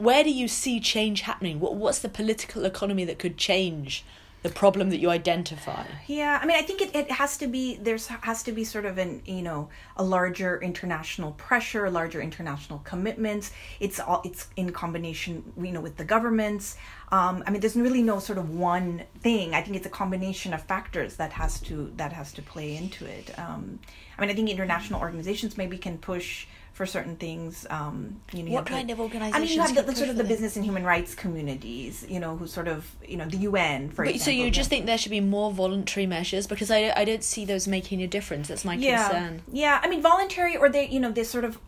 where 0.00 0.24
do 0.24 0.30
you 0.30 0.48
see 0.48 0.80
change 0.80 1.20
happening? 1.22 1.60
What 1.60 1.76
what's 1.76 1.98
the 1.98 2.08
political 2.08 2.64
economy 2.64 3.04
that 3.04 3.18
could 3.18 3.36
change 3.36 4.02
the 4.42 4.48
problem 4.48 4.88
that 4.88 4.98
you 4.98 5.10
identify? 5.10 5.84
Yeah, 6.06 6.38
I 6.40 6.46
mean, 6.46 6.56
I 6.56 6.62
think 6.62 6.80
it, 6.80 6.96
it 6.96 7.10
has 7.10 7.36
to 7.36 7.46
be 7.46 7.76
there's 7.76 8.06
has 8.06 8.42
to 8.44 8.52
be 8.52 8.64
sort 8.64 8.86
of 8.86 8.96
an 8.96 9.20
you 9.26 9.42
know 9.42 9.68
a 9.98 10.02
larger 10.02 10.58
international 10.62 11.32
pressure, 11.32 11.90
larger 11.90 12.22
international 12.22 12.78
commitments. 12.78 13.52
It's 13.78 14.00
all 14.00 14.22
it's 14.24 14.48
in 14.56 14.72
combination 14.72 15.52
you 15.60 15.72
know 15.72 15.82
with 15.82 15.98
the 15.98 16.04
governments. 16.04 16.78
Um, 17.12 17.44
I 17.46 17.50
mean, 17.50 17.60
there's 17.60 17.76
really 17.76 18.02
no 18.02 18.20
sort 18.20 18.38
of 18.38 18.48
one 18.48 19.02
thing. 19.20 19.54
I 19.54 19.60
think 19.60 19.76
it's 19.76 19.86
a 19.86 19.90
combination 19.90 20.54
of 20.54 20.62
factors 20.62 21.16
that 21.16 21.32
has 21.32 21.60
to 21.62 21.92
that 21.96 22.14
has 22.14 22.32
to 22.32 22.42
play 22.42 22.74
into 22.74 23.04
it. 23.04 23.38
Um, 23.38 23.78
I 24.16 24.22
mean, 24.22 24.30
I 24.30 24.34
think 24.34 24.48
international 24.48 25.00
organizations 25.00 25.58
maybe 25.58 25.76
can 25.76 25.98
push 25.98 26.46
for 26.80 26.86
certain 26.86 27.16
things. 27.16 27.66
Um, 27.68 28.22
you 28.32 28.42
know, 28.42 28.52
what 28.52 28.64
kind 28.64 28.88
the, 28.88 28.94
of 28.94 29.00
organizations? 29.00 29.36
I 29.36 29.40
mean, 29.40 29.52
you 29.52 29.60
have 29.60 29.74
the, 29.74 29.82
the 29.82 29.94
sort 29.94 30.08
of 30.08 30.16
the 30.16 30.24
business 30.24 30.56
and 30.56 30.64
human 30.64 30.82
rights 30.82 31.14
communities. 31.14 32.06
You 32.08 32.20
know, 32.20 32.38
who 32.38 32.46
sort 32.46 32.68
of 32.68 32.96
you 33.06 33.18
know 33.18 33.26
the 33.26 33.36
UN 33.48 33.90
for 33.90 34.06
but, 34.06 34.14
example. 34.14 34.24
So 34.24 34.30
you 34.30 34.50
just 34.50 34.70
think 34.70 34.86
there 34.86 34.96
should 34.96 35.10
be 35.10 35.20
more 35.20 35.52
voluntary 35.52 36.06
measures 36.06 36.46
because 36.46 36.70
I, 36.70 36.90
I 36.96 37.04
don't 37.04 37.22
see 37.22 37.44
those 37.44 37.68
making 37.68 38.02
a 38.02 38.06
difference. 38.06 38.48
That's 38.48 38.64
my 38.64 38.76
yeah. 38.76 39.10
concern. 39.10 39.42
Yeah, 39.52 39.78
I 39.82 39.90
mean, 39.90 40.00
voluntary 40.00 40.56
or 40.56 40.70
they 40.70 40.88
you 40.88 41.00
know 41.00 41.10
they 41.10 41.22
sort 41.22 41.44
of 41.44 41.58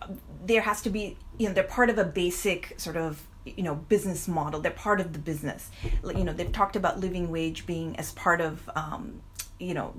there 0.46 0.62
has 0.62 0.80
to 0.80 0.88
be 0.88 1.18
you 1.36 1.46
know 1.46 1.52
they're 1.52 1.62
part 1.62 1.90
of 1.90 1.98
a 1.98 2.04
basic 2.04 2.80
sort 2.80 2.96
of 2.96 3.20
you 3.44 3.62
know 3.62 3.74
business 3.74 4.26
model 4.26 4.60
they're 4.60 4.70
part 4.70 4.98
of 4.98 5.12
the 5.12 5.18
business 5.18 5.68
you 6.16 6.24
know 6.24 6.32
they've 6.32 6.52
talked 6.52 6.76
about 6.76 7.00
living 7.00 7.28
wage 7.28 7.66
being 7.66 7.94
as 7.96 8.12
part 8.12 8.40
of 8.40 8.70
um, 8.76 9.20
you 9.58 9.74
know 9.74 9.92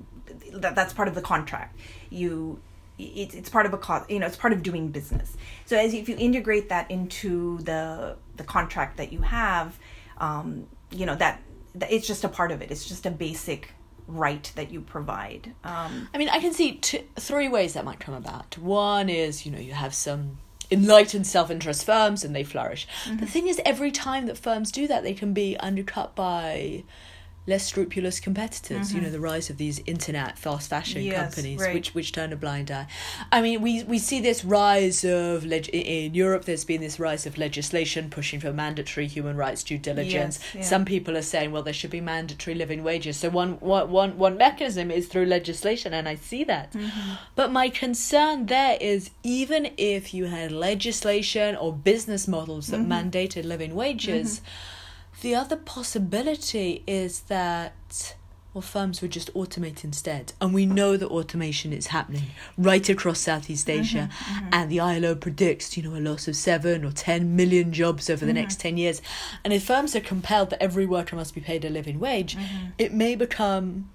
that, 0.54 0.74
that's 0.74 0.92
part 0.94 1.06
of 1.06 1.14
the 1.14 1.20
contract 1.20 1.78
you 2.10 2.58
it's 2.98 3.34
it's 3.34 3.48
part 3.48 3.66
of 3.66 3.74
a 3.74 3.78
cost 3.78 4.08
you 4.08 4.18
know 4.18 4.26
it's 4.26 4.36
part 4.36 4.52
of 4.52 4.62
doing 4.62 4.88
business. 4.88 5.36
So 5.66 5.76
as 5.76 5.94
if 5.94 6.08
you 6.08 6.16
integrate 6.18 6.68
that 6.68 6.90
into 6.90 7.58
the 7.58 8.16
the 8.36 8.44
contract 8.44 8.96
that 8.96 9.12
you 9.12 9.20
have 9.22 9.78
um, 10.18 10.66
you 10.90 11.06
know 11.06 11.16
that, 11.16 11.42
that 11.74 11.92
it's 11.92 12.06
just 12.06 12.24
a 12.24 12.28
part 12.28 12.52
of 12.52 12.62
it. 12.62 12.70
It's 12.70 12.86
just 12.86 13.06
a 13.06 13.10
basic 13.10 13.72
right 14.06 14.52
that 14.54 14.70
you 14.70 14.80
provide. 14.80 15.54
Um, 15.64 16.08
i 16.12 16.18
mean 16.18 16.28
i 16.28 16.38
can 16.38 16.52
see 16.52 16.76
two, 16.76 17.02
three 17.16 17.48
ways 17.48 17.72
that 17.72 17.84
might 17.84 18.00
come 18.00 18.14
about. 18.14 18.58
One 18.58 19.08
is 19.08 19.44
you 19.46 19.52
know 19.52 19.58
you 19.58 19.72
have 19.72 19.94
some 19.94 20.38
enlightened 20.70 21.26
self-interest 21.26 21.84
firms 21.84 22.24
and 22.24 22.34
they 22.34 22.44
flourish. 22.44 22.86
Mm-hmm. 23.04 23.16
the 23.18 23.26
thing 23.26 23.48
is 23.48 23.60
every 23.64 23.90
time 23.90 24.26
that 24.26 24.38
firms 24.38 24.70
do 24.72 24.86
that 24.88 25.02
they 25.02 25.14
can 25.14 25.32
be 25.32 25.56
undercut 25.58 26.14
by 26.14 26.84
less 27.46 27.66
scrupulous 27.66 28.20
competitors. 28.20 28.88
Mm-hmm. 28.88 28.96
You 28.96 29.02
know, 29.02 29.10
the 29.10 29.20
rise 29.20 29.50
of 29.50 29.58
these 29.58 29.80
internet 29.86 30.38
fast 30.38 30.70
fashion 30.70 31.02
yes, 31.02 31.20
companies, 31.20 31.60
right. 31.60 31.74
which 31.74 31.94
which 31.94 32.12
turn 32.12 32.32
a 32.32 32.36
blind 32.36 32.70
eye. 32.70 32.86
I 33.30 33.42
mean, 33.42 33.60
we 33.60 33.82
we 33.84 33.98
see 33.98 34.20
this 34.20 34.44
rise 34.44 35.04
of 35.04 35.44
leg- 35.44 35.68
in 35.68 36.14
Europe. 36.14 36.44
There's 36.44 36.64
been 36.64 36.80
this 36.80 36.98
rise 36.98 37.26
of 37.26 37.36
legislation 37.36 38.10
pushing 38.10 38.40
for 38.40 38.52
mandatory 38.52 39.06
human 39.06 39.36
rights 39.36 39.62
due 39.62 39.78
diligence. 39.78 40.38
Yes, 40.40 40.54
yeah. 40.54 40.62
Some 40.62 40.84
people 40.84 41.16
are 41.16 41.22
saying, 41.22 41.52
well, 41.52 41.62
there 41.62 41.74
should 41.74 41.90
be 41.90 42.00
mandatory 42.00 42.54
living 42.54 42.82
wages. 42.82 43.16
So 43.18 43.28
one 43.28 43.52
one 43.60 43.90
one 43.90 44.16
one 44.16 44.36
mechanism 44.36 44.90
is 44.90 45.06
through 45.06 45.26
legislation, 45.26 45.92
and 45.92 46.08
I 46.08 46.14
see 46.14 46.44
that. 46.44 46.72
Mm-hmm. 46.72 47.12
But 47.34 47.52
my 47.52 47.68
concern 47.68 48.46
there 48.46 48.78
is 48.80 49.10
even 49.22 49.70
if 49.76 50.14
you 50.14 50.26
had 50.26 50.52
legislation 50.52 51.56
or 51.56 51.72
business 51.72 52.26
models 52.26 52.68
that 52.68 52.80
mm-hmm. 52.80 52.92
mandated 52.92 53.44
living 53.44 53.74
wages 53.74 54.40
mm-hmm. 54.40 54.73
The 55.24 55.34
other 55.34 55.56
possibility 55.56 56.82
is 56.86 57.20
that 57.28 58.14
well, 58.52 58.60
firms 58.60 59.00
would 59.00 59.10
just 59.10 59.32
automate 59.32 59.82
instead. 59.82 60.34
And 60.38 60.52
we 60.52 60.66
know 60.66 60.98
that 60.98 61.08
automation 61.08 61.72
is 61.72 61.86
happening 61.86 62.24
right 62.58 62.86
across 62.90 63.20
Southeast 63.20 63.66
mm-hmm, 63.66 63.80
Asia. 63.80 64.10
Mm-hmm, 64.12 64.34
mm-hmm. 64.34 64.48
And 64.52 64.70
the 64.70 64.80
ILO 64.80 65.14
predicts, 65.14 65.78
you 65.78 65.82
know, 65.82 65.96
a 65.96 65.98
loss 65.98 66.28
of 66.28 66.36
seven 66.36 66.84
or 66.84 66.92
10 66.92 67.34
million 67.34 67.72
jobs 67.72 68.10
over 68.10 68.26
the 68.26 68.32
mm-hmm. 68.32 68.42
next 68.42 68.60
10 68.60 68.76
years. 68.76 69.00
And 69.42 69.54
if 69.54 69.64
firms 69.64 69.96
are 69.96 70.00
compelled 70.00 70.50
that 70.50 70.62
every 70.62 70.84
worker 70.84 71.16
must 71.16 71.34
be 71.34 71.40
paid 71.40 71.64
a 71.64 71.70
living 71.70 71.98
wage, 71.98 72.36
mm-hmm. 72.36 72.66
it 72.76 72.92
may 72.92 73.16
become 73.16 73.88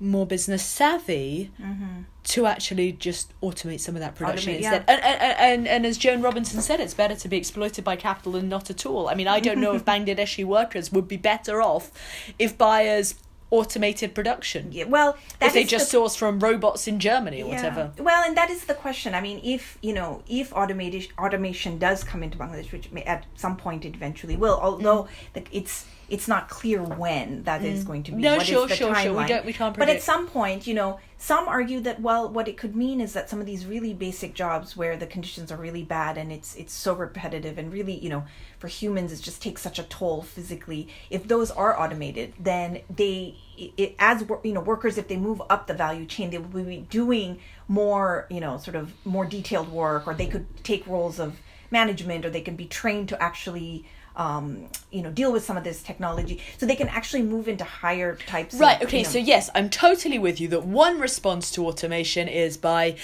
more 0.00 0.26
business 0.26 0.64
savvy 0.64 1.50
mm-hmm. 1.60 2.02
to 2.24 2.46
actually 2.46 2.92
just 2.92 3.38
automate 3.40 3.80
some 3.80 3.94
of 3.94 4.00
that 4.00 4.14
production 4.14 4.54
automate, 4.54 4.58
instead. 4.58 4.84
Yeah. 4.88 4.94
And, 4.94 5.04
and, 5.04 5.38
and 5.38 5.68
and 5.68 5.86
as 5.86 5.98
Joan 5.98 6.22
Robinson 6.22 6.62
said, 6.62 6.80
it's 6.80 6.94
better 6.94 7.14
to 7.14 7.28
be 7.28 7.36
exploited 7.36 7.84
by 7.84 7.96
capital 7.96 8.32
than 8.32 8.48
not 8.48 8.70
at 8.70 8.86
all. 8.86 9.08
I 9.08 9.14
mean, 9.14 9.28
I 9.28 9.40
don't 9.40 9.60
know 9.60 9.74
if 9.74 9.84
Bangladeshi 9.92 10.44
workers 10.44 10.90
would 10.90 11.06
be 11.06 11.16
better 11.16 11.60
off 11.60 11.92
if 12.38 12.56
buyers 12.56 13.14
automated 13.50 14.14
production. 14.14 14.70
Yeah, 14.72 14.84
well, 14.84 15.16
if 15.40 15.52
they 15.52 15.64
just 15.64 15.86
the, 15.86 15.90
source 15.90 16.16
from 16.16 16.38
robots 16.40 16.86
in 16.86 16.98
Germany 17.00 17.42
or 17.42 17.48
yeah. 17.48 17.56
whatever. 17.56 17.92
Well, 17.98 18.24
and 18.24 18.36
that 18.36 18.50
is 18.50 18.64
the 18.64 18.74
question. 18.74 19.14
I 19.14 19.20
mean, 19.20 19.40
if 19.42 19.78
you 19.82 19.92
know, 19.92 20.22
if 20.28 20.52
automation 20.52 21.12
automation 21.18 21.78
does 21.78 22.04
come 22.04 22.22
into 22.22 22.38
Bangladesh, 22.38 22.72
which 22.72 22.90
may, 22.92 23.02
at 23.04 23.26
some 23.34 23.56
point 23.56 23.84
it 23.84 23.94
eventually 23.94 24.36
will, 24.36 24.58
although 24.60 25.08
mm. 25.34 25.46
it's 25.52 25.86
it's 26.08 26.26
not 26.26 26.48
clear 26.48 26.82
when 26.82 27.44
that 27.44 27.62
mm. 27.62 27.66
is 27.66 27.84
going 27.84 28.02
to 28.04 28.12
be. 28.12 28.18
No, 28.18 28.36
what 28.36 28.46
sure, 28.46 28.68
sure, 28.68 28.92
timeline. 28.92 29.02
sure. 29.02 29.14
We 29.14 29.26
don't, 29.26 29.46
we 29.46 29.52
can't. 29.52 29.74
Predict. 29.74 29.88
But 29.88 29.96
at 29.96 30.02
some 30.02 30.26
point, 30.26 30.66
you 30.66 30.74
know, 30.74 31.00
some 31.22 31.48
argue 31.48 31.80
that 31.80 32.00
well, 32.00 32.30
what 32.30 32.48
it 32.48 32.56
could 32.56 32.74
mean 32.74 32.98
is 32.98 33.12
that 33.12 33.28
some 33.28 33.40
of 33.40 33.46
these 33.46 33.66
really 33.66 33.92
basic 33.92 34.32
jobs 34.32 34.74
where 34.74 34.96
the 34.96 35.06
conditions 35.06 35.52
are 35.52 35.56
really 35.58 35.82
bad 35.82 36.16
and 36.16 36.32
it's 36.32 36.54
it's 36.56 36.72
so 36.72 36.94
repetitive 36.94 37.58
and 37.58 37.70
really, 37.70 37.92
you 37.92 38.08
know, 38.08 38.24
for 38.58 38.68
humans 38.68 39.12
it 39.12 39.20
just 39.20 39.42
takes 39.42 39.60
such 39.60 39.78
a 39.78 39.82
toll 39.82 40.22
physically. 40.22 40.88
If 41.10 41.28
those 41.28 41.50
are 41.50 41.78
automated, 41.78 42.32
then 42.40 42.80
they 42.88 43.36
it, 43.58 43.96
as 43.98 44.24
you 44.42 44.52
know 44.54 44.62
workers 44.62 44.96
if 44.96 45.08
they 45.08 45.18
move 45.18 45.42
up 45.50 45.66
the 45.66 45.74
value 45.74 46.06
chain 46.06 46.30
they 46.30 46.38
will 46.38 46.64
be 46.64 46.86
doing 46.88 47.38
more 47.68 48.26
you 48.30 48.40
know 48.40 48.56
sort 48.56 48.74
of 48.74 48.94
more 49.04 49.26
detailed 49.26 49.70
work 49.70 50.06
or 50.06 50.14
they 50.14 50.26
could 50.26 50.46
take 50.64 50.86
roles 50.86 51.18
of 51.20 51.36
management 51.70 52.24
or 52.24 52.30
they 52.30 52.40
can 52.40 52.56
be 52.56 52.64
trained 52.64 53.10
to 53.10 53.22
actually 53.22 53.84
um, 54.16 54.68
you 54.90 55.02
know, 55.02 55.10
deal 55.10 55.32
with 55.32 55.44
some 55.44 55.56
of 55.56 55.64
this 55.64 55.82
technology, 55.82 56.40
so 56.58 56.66
they 56.66 56.76
can 56.76 56.88
actually 56.88 57.22
move 57.22 57.48
into 57.48 57.64
higher 57.64 58.16
types. 58.26 58.54
Right. 58.54 58.76
Of, 58.80 58.88
okay. 58.88 58.98
You 58.98 59.04
know, 59.04 59.10
so 59.10 59.18
yes, 59.18 59.50
I'm 59.54 59.70
totally 59.70 60.18
with 60.18 60.40
you 60.40 60.48
that 60.48 60.64
one 60.64 61.00
response 61.00 61.50
to 61.52 61.66
automation 61.66 62.28
is 62.28 62.56
by 62.56 62.96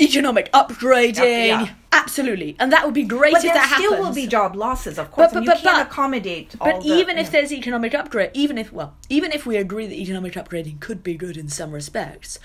economic 0.00 0.50
upgrading. 0.52 1.46
Yeah. 1.48 1.74
Absolutely, 1.92 2.56
and 2.58 2.72
that 2.72 2.84
would 2.84 2.92
be 2.92 3.04
great 3.04 3.32
but 3.32 3.44
if 3.44 3.54
that 3.54 3.68
happens 3.68 3.86
still 3.86 4.02
will 4.02 4.12
be 4.12 4.26
job 4.26 4.56
losses, 4.56 4.98
of 4.98 5.12
course. 5.12 5.32
But, 5.32 5.46
but, 5.46 5.62
but 5.62 5.62
can't 5.62 5.88
accommodate. 5.88 6.56
But 6.58 6.84
even 6.84 7.14
the, 7.14 7.22
if 7.22 7.28
know. 7.28 7.38
there's 7.38 7.52
economic 7.52 7.94
upgrade, 7.94 8.30
even 8.34 8.58
if 8.58 8.72
well, 8.72 8.94
even 9.08 9.30
if 9.30 9.46
we 9.46 9.56
agree 9.56 9.86
that 9.86 9.94
economic 9.94 10.32
upgrading 10.32 10.80
could 10.80 11.04
be 11.04 11.14
good 11.14 11.36
in 11.36 11.48
some 11.48 11.70
respects, 11.70 12.40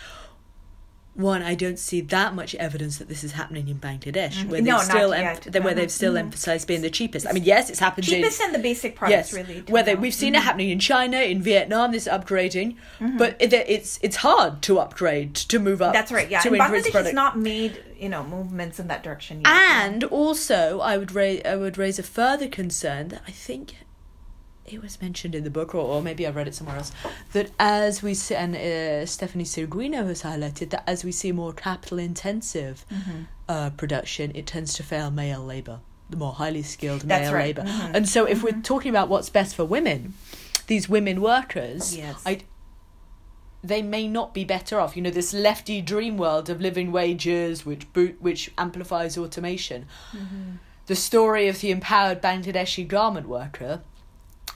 one, 1.19 1.43
I 1.43 1.53
don't 1.53 1.77
see 1.77 2.01
that 2.01 2.33
much 2.33 2.55
evidence 2.55 2.97
that 2.97 3.07
this 3.07 3.23
is 3.23 3.33
happening 3.33 3.67
in 3.67 3.77
Bangladesh, 3.77 4.33
mm-hmm. 4.33 4.49
where 4.49 4.61
they've 4.61 4.73
no, 4.73 4.79
still 4.79 5.13
em- 5.13 5.25
where 5.25 5.35
mm-hmm. 5.41 5.75
they've 5.75 5.91
still 5.91 6.13
mm-hmm. 6.13 6.25
emphasised 6.25 6.67
being 6.67 6.81
the 6.81 6.89
cheapest. 6.89 7.27
I 7.27 7.33
mean, 7.33 7.43
yes, 7.43 7.69
it's 7.69 7.79
happened 7.79 8.07
cheapest 8.07 8.39
in, 8.39 8.47
and 8.47 8.55
the 8.55 8.59
basic 8.59 8.95
products, 8.95 9.31
yes, 9.31 9.33
really. 9.33 9.61
Where 9.67 9.83
they, 9.83 9.95
we've 9.95 10.13
seen 10.13 10.33
it 10.33 10.39
mm-hmm. 10.39 10.45
happening 10.45 10.69
in 10.69 10.79
China, 10.79 11.17
in 11.17 11.41
Vietnam, 11.41 11.91
this 11.91 12.07
upgrading, 12.07 12.77
mm-hmm. 12.99 13.17
but 13.17 13.35
it, 13.39 13.53
it's 13.53 13.99
it's 14.01 14.17
hard 14.17 14.61
to 14.63 14.79
upgrade 14.79 15.35
to 15.35 15.59
move 15.59 15.81
up. 15.81 15.93
That's 15.93 16.11
right. 16.11 16.29
Yeah, 16.29 16.39
to 16.41 16.49
and 16.49 16.57
Bangladesh 16.57 16.93
has 16.93 17.13
not 17.13 17.37
made 17.37 17.83
you 17.97 18.09
know 18.09 18.23
movements 18.23 18.79
in 18.79 18.87
that 18.87 19.03
direction. 19.03 19.41
Yet. 19.41 19.47
And 19.47 20.03
also, 20.05 20.79
I 20.79 20.97
would 20.97 21.11
raise 21.11 21.41
I 21.45 21.55
would 21.55 21.77
raise 21.77 21.99
a 21.99 22.03
further 22.03 22.47
concern 22.47 23.09
that 23.09 23.21
I 23.27 23.31
think 23.31 23.75
it 24.73 24.81
was 24.81 25.01
mentioned 25.01 25.35
in 25.35 25.43
the 25.43 25.49
book, 25.49 25.73
or, 25.73 25.81
or 25.81 26.01
maybe 26.01 26.25
I've 26.25 26.35
read 26.35 26.47
it 26.47 26.55
somewhere 26.55 26.77
else, 26.77 26.91
that 27.33 27.51
as 27.59 28.01
we 28.01 28.13
see, 28.13 28.35
and 28.35 28.55
uh, 28.55 29.05
Stephanie 29.05 29.43
Seguino 29.43 30.07
has 30.07 30.23
highlighted 30.23 30.69
that 30.71 30.83
as 30.87 31.03
we 31.03 31.11
see 31.11 31.31
more 31.31 31.53
capital 31.53 31.99
intensive 31.99 32.85
mm-hmm. 32.91 33.23
uh, 33.47 33.71
production, 33.71 34.31
it 34.35 34.47
tends 34.47 34.73
to 34.75 34.83
fail 34.83 35.11
male 35.11 35.43
labour, 35.43 35.79
the 36.09 36.17
more 36.17 36.33
highly 36.33 36.63
skilled 36.63 37.01
That's 37.01 37.25
male 37.25 37.33
right. 37.33 37.57
labour. 37.57 37.63
Mm-hmm. 37.63 37.95
And 37.95 38.09
so, 38.09 38.25
if 38.25 38.39
mm-hmm. 38.39 38.57
we're 38.57 38.61
talking 38.61 38.89
about 38.89 39.09
what's 39.09 39.29
best 39.29 39.55
for 39.55 39.65
women, 39.65 40.13
these 40.67 40.87
women 40.87 41.21
workers, 41.21 41.95
yes. 41.97 42.21
I, 42.25 42.41
they 43.63 43.81
may 43.81 44.07
not 44.07 44.33
be 44.33 44.45
better 44.45 44.79
off. 44.79 44.95
You 44.95 45.01
know, 45.01 45.09
this 45.09 45.33
lefty 45.33 45.81
dream 45.81 46.17
world 46.17 46.49
of 46.49 46.61
living 46.61 46.91
wages, 46.91 47.65
which 47.65 47.91
boot, 47.93 48.17
which 48.21 48.51
amplifies 48.57 49.17
automation. 49.17 49.85
Mm-hmm. 50.11 50.51
The 50.85 50.95
story 50.95 51.47
of 51.47 51.61
the 51.61 51.69
empowered 51.69 52.19
Bangladeshi 52.19 52.87
garment 52.87 53.27
worker 53.27 53.81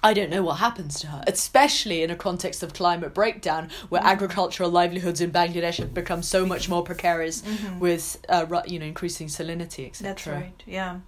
I 0.03 0.13
don't 0.13 0.29
know 0.29 0.43
what 0.43 0.55
happens 0.55 0.99
to 0.99 1.07
her, 1.07 1.23
especially 1.27 2.03
in 2.03 2.11
a 2.11 2.15
context 2.15 2.61
of 2.61 2.73
climate 2.73 3.13
breakdown 3.13 3.69
where 3.87 4.01
mm-hmm. 4.01 4.09
agricultural 4.09 4.69
livelihoods 4.69 5.21
in 5.21 5.31
Bangladesh 5.31 5.77
have 5.77 5.93
become 5.93 6.21
so 6.21 6.45
much 6.45 6.67
more 6.67 6.83
precarious 6.83 7.41
mm-hmm. 7.41 7.79
with, 7.79 8.17
uh, 8.27 8.45
you 8.67 8.79
know, 8.79 8.85
increasing 8.85 9.27
salinity, 9.27 9.87
etc. 9.87 10.09
That's 10.09 10.27
right. 10.27 10.63
Yeah. 10.67 10.99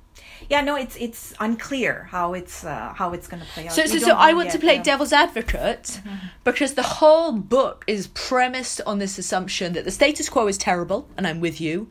Yeah, 0.49 0.61
no, 0.61 0.75
it's 0.75 0.95
it's 0.95 1.33
unclear 1.41 2.07
how 2.09 2.33
it's 2.33 2.63
uh, 2.63 2.93
how 2.95 3.11
it's 3.11 3.27
going 3.27 3.41
to 3.41 3.49
play 3.49 3.67
out. 3.67 3.73
So, 3.73 3.85
so, 3.85 3.99
so 3.99 4.15
I 4.15 4.33
want 4.33 4.47
yet, 4.47 4.53
to 4.53 4.59
play 4.59 4.75
yeah. 4.75 4.83
devil's 4.83 5.11
advocate 5.11 5.83
mm-hmm. 5.83 6.27
because 6.45 6.75
the 6.75 6.83
whole 6.83 7.33
book 7.33 7.83
is 7.85 8.07
premised 8.07 8.79
on 8.85 8.99
this 8.99 9.17
assumption 9.17 9.73
that 9.73 9.83
the 9.83 9.91
status 9.91 10.29
quo 10.29 10.47
is 10.47 10.57
terrible, 10.57 11.09
and 11.17 11.27
I'm 11.27 11.41
with 11.41 11.59
you, 11.59 11.89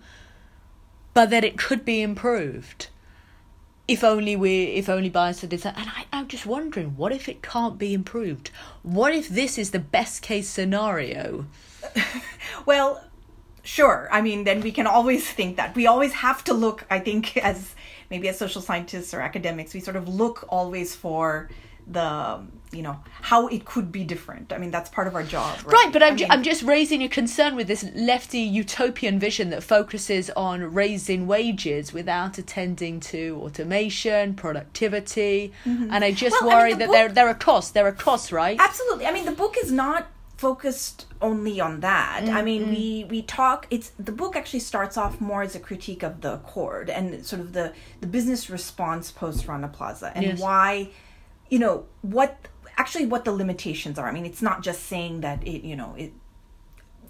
but 1.12 1.28
that 1.30 1.44
it 1.44 1.58
could 1.58 1.84
be 1.84 2.00
improved 2.00 2.88
if 3.86 4.02
only 4.02 4.34
we 4.34 4.64
if 4.64 4.88
only 4.88 5.10
buyers 5.10 5.40
had 5.42 5.50
that 5.50 5.76
and 5.76 5.90
I, 5.90 6.06
i'm 6.12 6.26
just 6.26 6.46
wondering 6.46 6.96
what 6.96 7.12
if 7.12 7.28
it 7.28 7.42
can't 7.42 7.78
be 7.78 7.92
improved? 7.94 8.50
What 8.82 9.14
if 9.14 9.28
this 9.28 9.58
is 9.58 9.70
the 9.70 9.78
best 9.78 10.22
case 10.22 10.48
scenario? 10.48 11.46
Well 12.66 13.02
sure. 13.62 14.08
I 14.12 14.20
mean 14.20 14.44
then 14.44 14.60
we 14.60 14.72
can 14.72 14.86
always 14.86 15.26
think 15.28 15.56
that. 15.56 15.74
We 15.74 15.86
always 15.86 16.12
have 16.14 16.44
to 16.44 16.54
look 16.54 16.86
i 16.90 16.98
think 16.98 17.36
as 17.36 17.74
maybe 18.10 18.28
as 18.28 18.38
social 18.38 18.62
scientists 18.62 19.12
or 19.14 19.20
academics 19.20 19.74
we 19.74 19.80
sort 19.80 19.96
of 19.96 20.08
look 20.08 20.44
always 20.48 20.94
for 20.94 21.50
the 21.86 22.40
you 22.72 22.82
know 22.82 22.98
how 23.20 23.46
it 23.48 23.64
could 23.64 23.92
be 23.92 24.02
different 24.02 24.52
i 24.52 24.58
mean 24.58 24.70
that's 24.70 24.90
part 24.90 25.06
of 25.06 25.14
our 25.14 25.22
job 25.22 25.54
right, 25.64 25.72
Right, 25.72 25.92
but 25.92 26.02
I'm, 26.02 26.14
I 26.14 26.16
ju- 26.16 26.24
mean, 26.24 26.30
I'm 26.32 26.42
just 26.42 26.62
raising 26.62 27.02
a 27.02 27.08
concern 27.08 27.54
with 27.56 27.68
this 27.68 27.84
lefty 27.94 28.40
utopian 28.40 29.18
vision 29.20 29.50
that 29.50 29.62
focuses 29.62 30.28
on 30.30 30.72
raising 30.74 31.26
wages 31.26 31.92
without 31.92 32.36
attending 32.38 32.98
to 33.00 33.38
automation, 33.42 34.34
productivity, 34.34 35.52
and 35.64 36.04
I 36.04 36.10
just 36.12 36.34
Mm-hmm. 36.36 36.46
Well, 36.46 36.56
I 36.56 36.58
worry 36.60 36.70
mean, 36.70 36.78
the 36.78 36.86
that 36.86 36.92
there 36.92 37.08
book- 37.08 37.14
there 37.14 37.28
are 37.28 37.34
costs. 37.34 37.70
There 37.72 37.86
are 37.86 37.92
costs, 37.92 38.32
right? 38.32 38.56
absolutely 38.58 39.06
i 39.06 39.12
mean 39.12 39.24
the 39.26 39.32
book 39.32 39.56
is 39.62 39.70
not 39.70 40.08
focused 40.36 41.06
only 41.22 41.60
on 41.60 41.80
that 41.80 42.22
i 42.24 42.26
Mm-hmm. 42.26 42.44
mean 42.44 42.70
we 42.70 43.06
we 43.08 43.22
talk 43.22 43.66
it's 43.70 43.90
the 43.98 44.10
book 44.12 44.34
actually 44.36 44.60
starts 44.60 44.96
off 44.96 45.20
more 45.20 45.42
as 45.42 45.54
a 45.54 45.60
critique 45.60 46.02
of 46.02 46.20
the 46.22 46.34
accord 46.34 46.90
and 46.90 47.24
sort 47.24 47.40
of 47.40 47.52
the 47.52 47.72
the 48.00 48.06
business 48.06 48.50
response 48.50 49.10
post 49.12 49.46
rana 49.46 49.68
plaza 49.68 50.10
and 50.16 50.24
Yes. 50.24 50.40
why 50.40 50.88
you 51.54 51.60
know 51.60 51.86
what 52.02 52.48
actually 52.76 53.06
what 53.06 53.24
the 53.24 53.30
limitations 53.32 53.96
are. 53.96 54.08
I 54.08 54.12
mean 54.12 54.26
it's 54.26 54.42
not 54.42 54.64
just 54.64 54.86
saying 54.86 55.20
that 55.20 55.46
it 55.46 55.62
you 55.62 55.76
know 55.76 55.94
it 55.96 56.12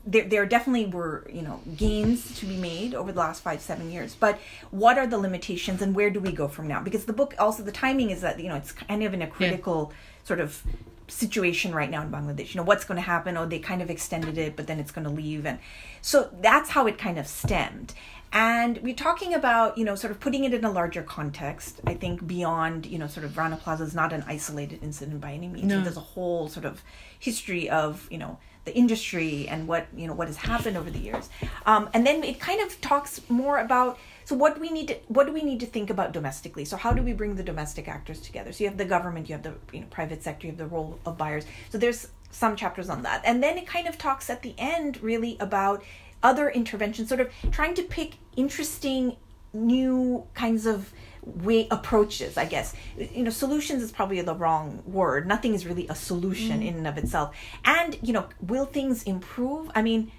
there, 0.04 0.24
there 0.24 0.44
definitely 0.44 0.84
were 0.84 1.26
you 1.32 1.40
know 1.40 1.62
gains 1.78 2.38
to 2.40 2.44
be 2.44 2.58
made 2.58 2.94
over 2.94 3.10
the 3.10 3.18
last 3.18 3.42
five 3.42 3.62
seven 3.62 3.90
years 3.90 4.14
but 4.14 4.38
what 4.70 4.98
are 4.98 5.06
the 5.06 5.16
limitations 5.16 5.80
and 5.80 5.94
where 5.94 6.10
do 6.10 6.20
we 6.20 6.30
go 6.30 6.46
from 6.46 6.68
now? 6.68 6.82
Because 6.82 7.06
the 7.06 7.14
book 7.14 7.34
also 7.38 7.62
the 7.62 7.72
timing 7.72 8.10
is 8.10 8.20
that 8.20 8.38
you 8.38 8.50
know 8.50 8.56
it's 8.56 8.72
kind 8.72 9.02
of 9.02 9.14
in 9.14 9.22
a 9.22 9.26
critical 9.26 9.94
sort 10.24 10.40
of 10.40 10.62
situation 11.08 11.74
right 11.74 11.90
now 11.90 12.02
in 12.02 12.10
bangladesh. 12.10 12.52
You 12.52 12.58
know 12.60 12.66
what's 12.66 12.84
going 12.84 12.96
to 12.96 13.08
happen? 13.14 13.38
Oh 13.38 13.46
they 13.46 13.60
kind 13.60 13.80
of 13.80 13.88
extended 13.88 14.36
it 14.36 14.56
but 14.56 14.66
then 14.66 14.78
it's 14.78 14.92
going 14.92 15.06
to 15.06 15.14
leave. 15.22 15.46
And 15.46 15.58
so 16.02 16.28
that's 16.42 16.68
how 16.68 16.86
it 16.86 16.98
kind 16.98 17.18
of 17.18 17.26
stemmed 17.26 17.94
and 18.34 18.78
we're 18.82 18.94
talking 18.94 19.32
about 19.32 19.78
you 19.78 19.84
know 19.84 19.94
sort 19.94 20.10
of 20.10 20.20
putting 20.20 20.44
it 20.44 20.52
in 20.52 20.64
a 20.64 20.70
larger 20.70 21.02
context 21.02 21.80
i 21.86 21.94
think 21.94 22.26
beyond 22.26 22.84
you 22.84 22.98
know 22.98 23.06
sort 23.06 23.24
of 23.24 23.38
rana 23.38 23.56
plaza 23.56 23.84
is 23.84 23.94
not 23.94 24.12
an 24.12 24.22
isolated 24.26 24.82
incident 24.82 25.20
by 25.20 25.32
any 25.32 25.48
means. 25.48 25.66
No. 25.66 25.80
there's 25.80 25.96
a 25.96 26.00
whole 26.00 26.48
sort 26.48 26.66
of 26.66 26.82
history 27.18 27.70
of 27.70 28.06
you 28.10 28.18
know 28.18 28.38
the 28.64 28.74
industry 28.74 29.46
and 29.48 29.68
what 29.68 29.86
you 29.94 30.06
know 30.06 30.14
what 30.14 30.28
has 30.28 30.36
happened 30.36 30.76
over 30.76 30.90
the 30.90 30.98
years. 30.98 31.28
Um, 31.66 31.90
and 31.92 32.06
then 32.06 32.24
it 32.24 32.40
kind 32.40 32.60
of 32.60 32.80
talks 32.80 33.20
more 33.28 33.58
about 33.58 33.98
so 34.24 34.34
what 34.34 34.58
we 34.58 34.70
need 34.70 34.88
to 34.88 34.96
what 35.08 35.26
do 35.26 35.32
we 35.32 35.42
need 35.42 35.60
to 35.60 35.66
think 35.66 35.90
about 35.90 36.12
domestically? 36.12 36.64
So 36.64 36.76
how 36.76 36.92
do 36.92 37.02
we 37.02 37.12
bring 37.12 37.34
the 37.34 37.42
domestic 37.42 37.88
actors 37.88 38.20
together? 38.20 38.52
So 38.52 38.64
you 38.64 38.70
have 38.70 38.78
the 38.78 38.84
government 38.84 39.28
you 39.28 39.34
have 39.34 39.42
the 39.42 39.54
you 39.72 39.80
know 39.80 39.86
private 39.90 40.22
sector 40.22 40.46
you 40.46 40.52
have 40.52 40.58
the 40.58 40.66
role 40.66 40.98
of 41.04 41.18
buyers. 41.18 41.44
So 41.70 41.78
there's 41.78 42.08
some 42.30 42.56
chapters 42.56 42.88
on 42.88 43.02
that. 43.02 43.22
And 43.24 43.42
then 43.42 43.56
it 43.58 43.66
kind 43.66 43.86
of 43.86 43.96
talks 43.96 44.28
at 44.28 44.42
the 44.42 44.54
end 44.58 45.00
really 45.02 45.36
about 45.38 45.84
other 46.24 46.48
interventions 46.48 47.08
sort 47.08 47.20
of 47.20 47.30
trying 47.52 47.74
to 47.74 47.82
pick 47.82 48.16
interesting 48.36 49.16
new 49.52 50.26
kinds 50.34 50.66
of 50.66 50.92
way 51.22 51.66
approaches 51.70 52.36
i 52.36 52.44
guess. 52.44 52.74
You 52.98 53.22
know 53.22 53.30
solutions 53.30 53.82
is 53.82 53.92
probably 53.92 54.20
the 54.20 54.34
wrong 54.34 54.82
word. 54.86 55.26
Nothing 55.26 55.54
is 55.54 55.64
really 55.66 55.86
a 55.88 55.94
solution 55.94 56.60
mm. 56.60 56.66
in 56.66 56.74
and 56.76 56.86
of 56.86 56.98
itself. 56.98 57.34
And 57.64 57.98
you 58.02 58.12
know 58.12 58.28
will 58.40 58.66
things 58.66 59.02
improve? 59.04 59.70
I 59.74 59.82
mean 59.82 60.10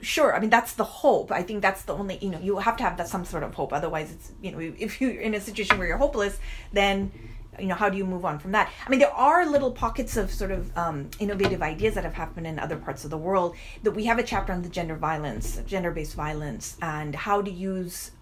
sure 0.00 0.32
i 0.32 0.38
mean 0.38 0.50
that's 0.50 0.74
the 0.74 0.84
hope. 0.84 1.32
I 1.32 1.42
think 1.42 1.60
that's 1.60 1.82
the 1.82 1.94
only 1.94 2.18
you 2.18 2.30
know 2.30 2.38
you 2.38 2.58
have 2.58 2.76
to 2.76 2.84
have 2.84 2.96
that 2.98 3.08
some 3.08 3.24
sort 3.24 3.42
of 3.42 3.54
hope. 3.54 3.72
Otherwise 3.72 4.12
it's 4.12 4.32
you 4.40 4.52
know 4.52 4.60
if 4.60 5.00
you're 5.00 5.20
in 5.28 5.34
a 5.34 5.40
situation 5.40 5.78
where 5.78 5.88
you're 5.88 5.96
hopeless 5.96 6.38
then 6.72 7.10
you 7.58 7.66
know 7.66 7.74
how 7.74 7.88
do 7.88 7.96
you 7.96 8.04
move 8.04 8.24
on 8.24 8.38
from 8.38 8.52
that? 8.52 8.70
I 8.86 8.90
mean 8.90 9.00
there 9.00 9.12
are 9.12 9.46
little 9.46 9.70
pockets 9.70 10.16
of 10.16 10.30
sort 10.30 10.50
of 10.50 10.76
um, 10.76 11.10
innovative 11.18 11.62
ideas 11.62 11.94
that 11.94 12.04
have 12.04 12.14
happened 12.14 12.46
in 12.46 12.58
other 12.58 12.76
parts 12.76 13.04
of 13.04 13.10
the 13.10 13.18
world 13.18 13.56
that 13.82 13.92
we 13.92 14.04
have 14.04 14.18
a 14.18 14.22
chapter 14.22 14.52
on 14.52 14.62
the 14.62 14.68
gender 14.68 14.96
violence 14.96 15.60
gender-based 15.66 16.14
violence 16.14 16.76
and 16.82 17.14
how 17.14 17.42
to 17.42 17.50
use 17.50 18.12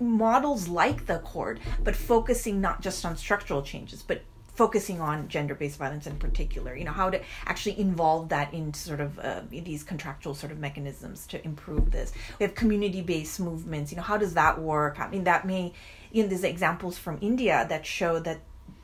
models 0.00 0.66
like 0.68 1.06
the 1.06 1.16
accord 1.16 1.60
but 1.84 1.94
focusing 1.94 2.60
not 2.60 2.82
just 2.82 3.04
on 3.04 3.16
structural 3.16 3.62
changes 3.62 4.02
but 4.02 4.22
focusing 4.54 5.00
on 5.00 5.26
gender-based 5.26 5.78
violence 5.78 6.06
in 6.06 6.16
particular. 6.16 6.76
You 6.76 6.84
know 6.84 6.92
how 6.92 7.08
to 7.08 7.18
actually 7.46 7.80
involve 7.80 8.28
that 8.28 8.52
in 8.52 8.74
sort 8.74 9.00
of 9.00 9.18
uh, 9.18 9.40
these 9.50 9.82
contractual 9.82 10.34
sort 10.34 10.52
of 10.52 10.58
mechanisms 10.58 11.26
to 11.28 11.42
improve 11.46 11.90
this. 11.90 12.12
We 12.38 12.44
have 12.44 12.54
community-based 12.54 13.40
movements. 13.40 13.90
You 13.90 13.96
know 13.96 14.02
how 14.02 14.18
does 14.18 14.34
that 14.34 14.60
work? 14.60 15.00
I 15.00 15.08
mean 15.08 15.24
that 15.24 15.46
may 15.46 15.72
you 16.12 16.26
know 16.26 16.36
examples 16.42 16.98
from 16.98 17.18
india 17.20 17.66
that 17.68 17.86
show 17.86 18.18
that 18.18 18.40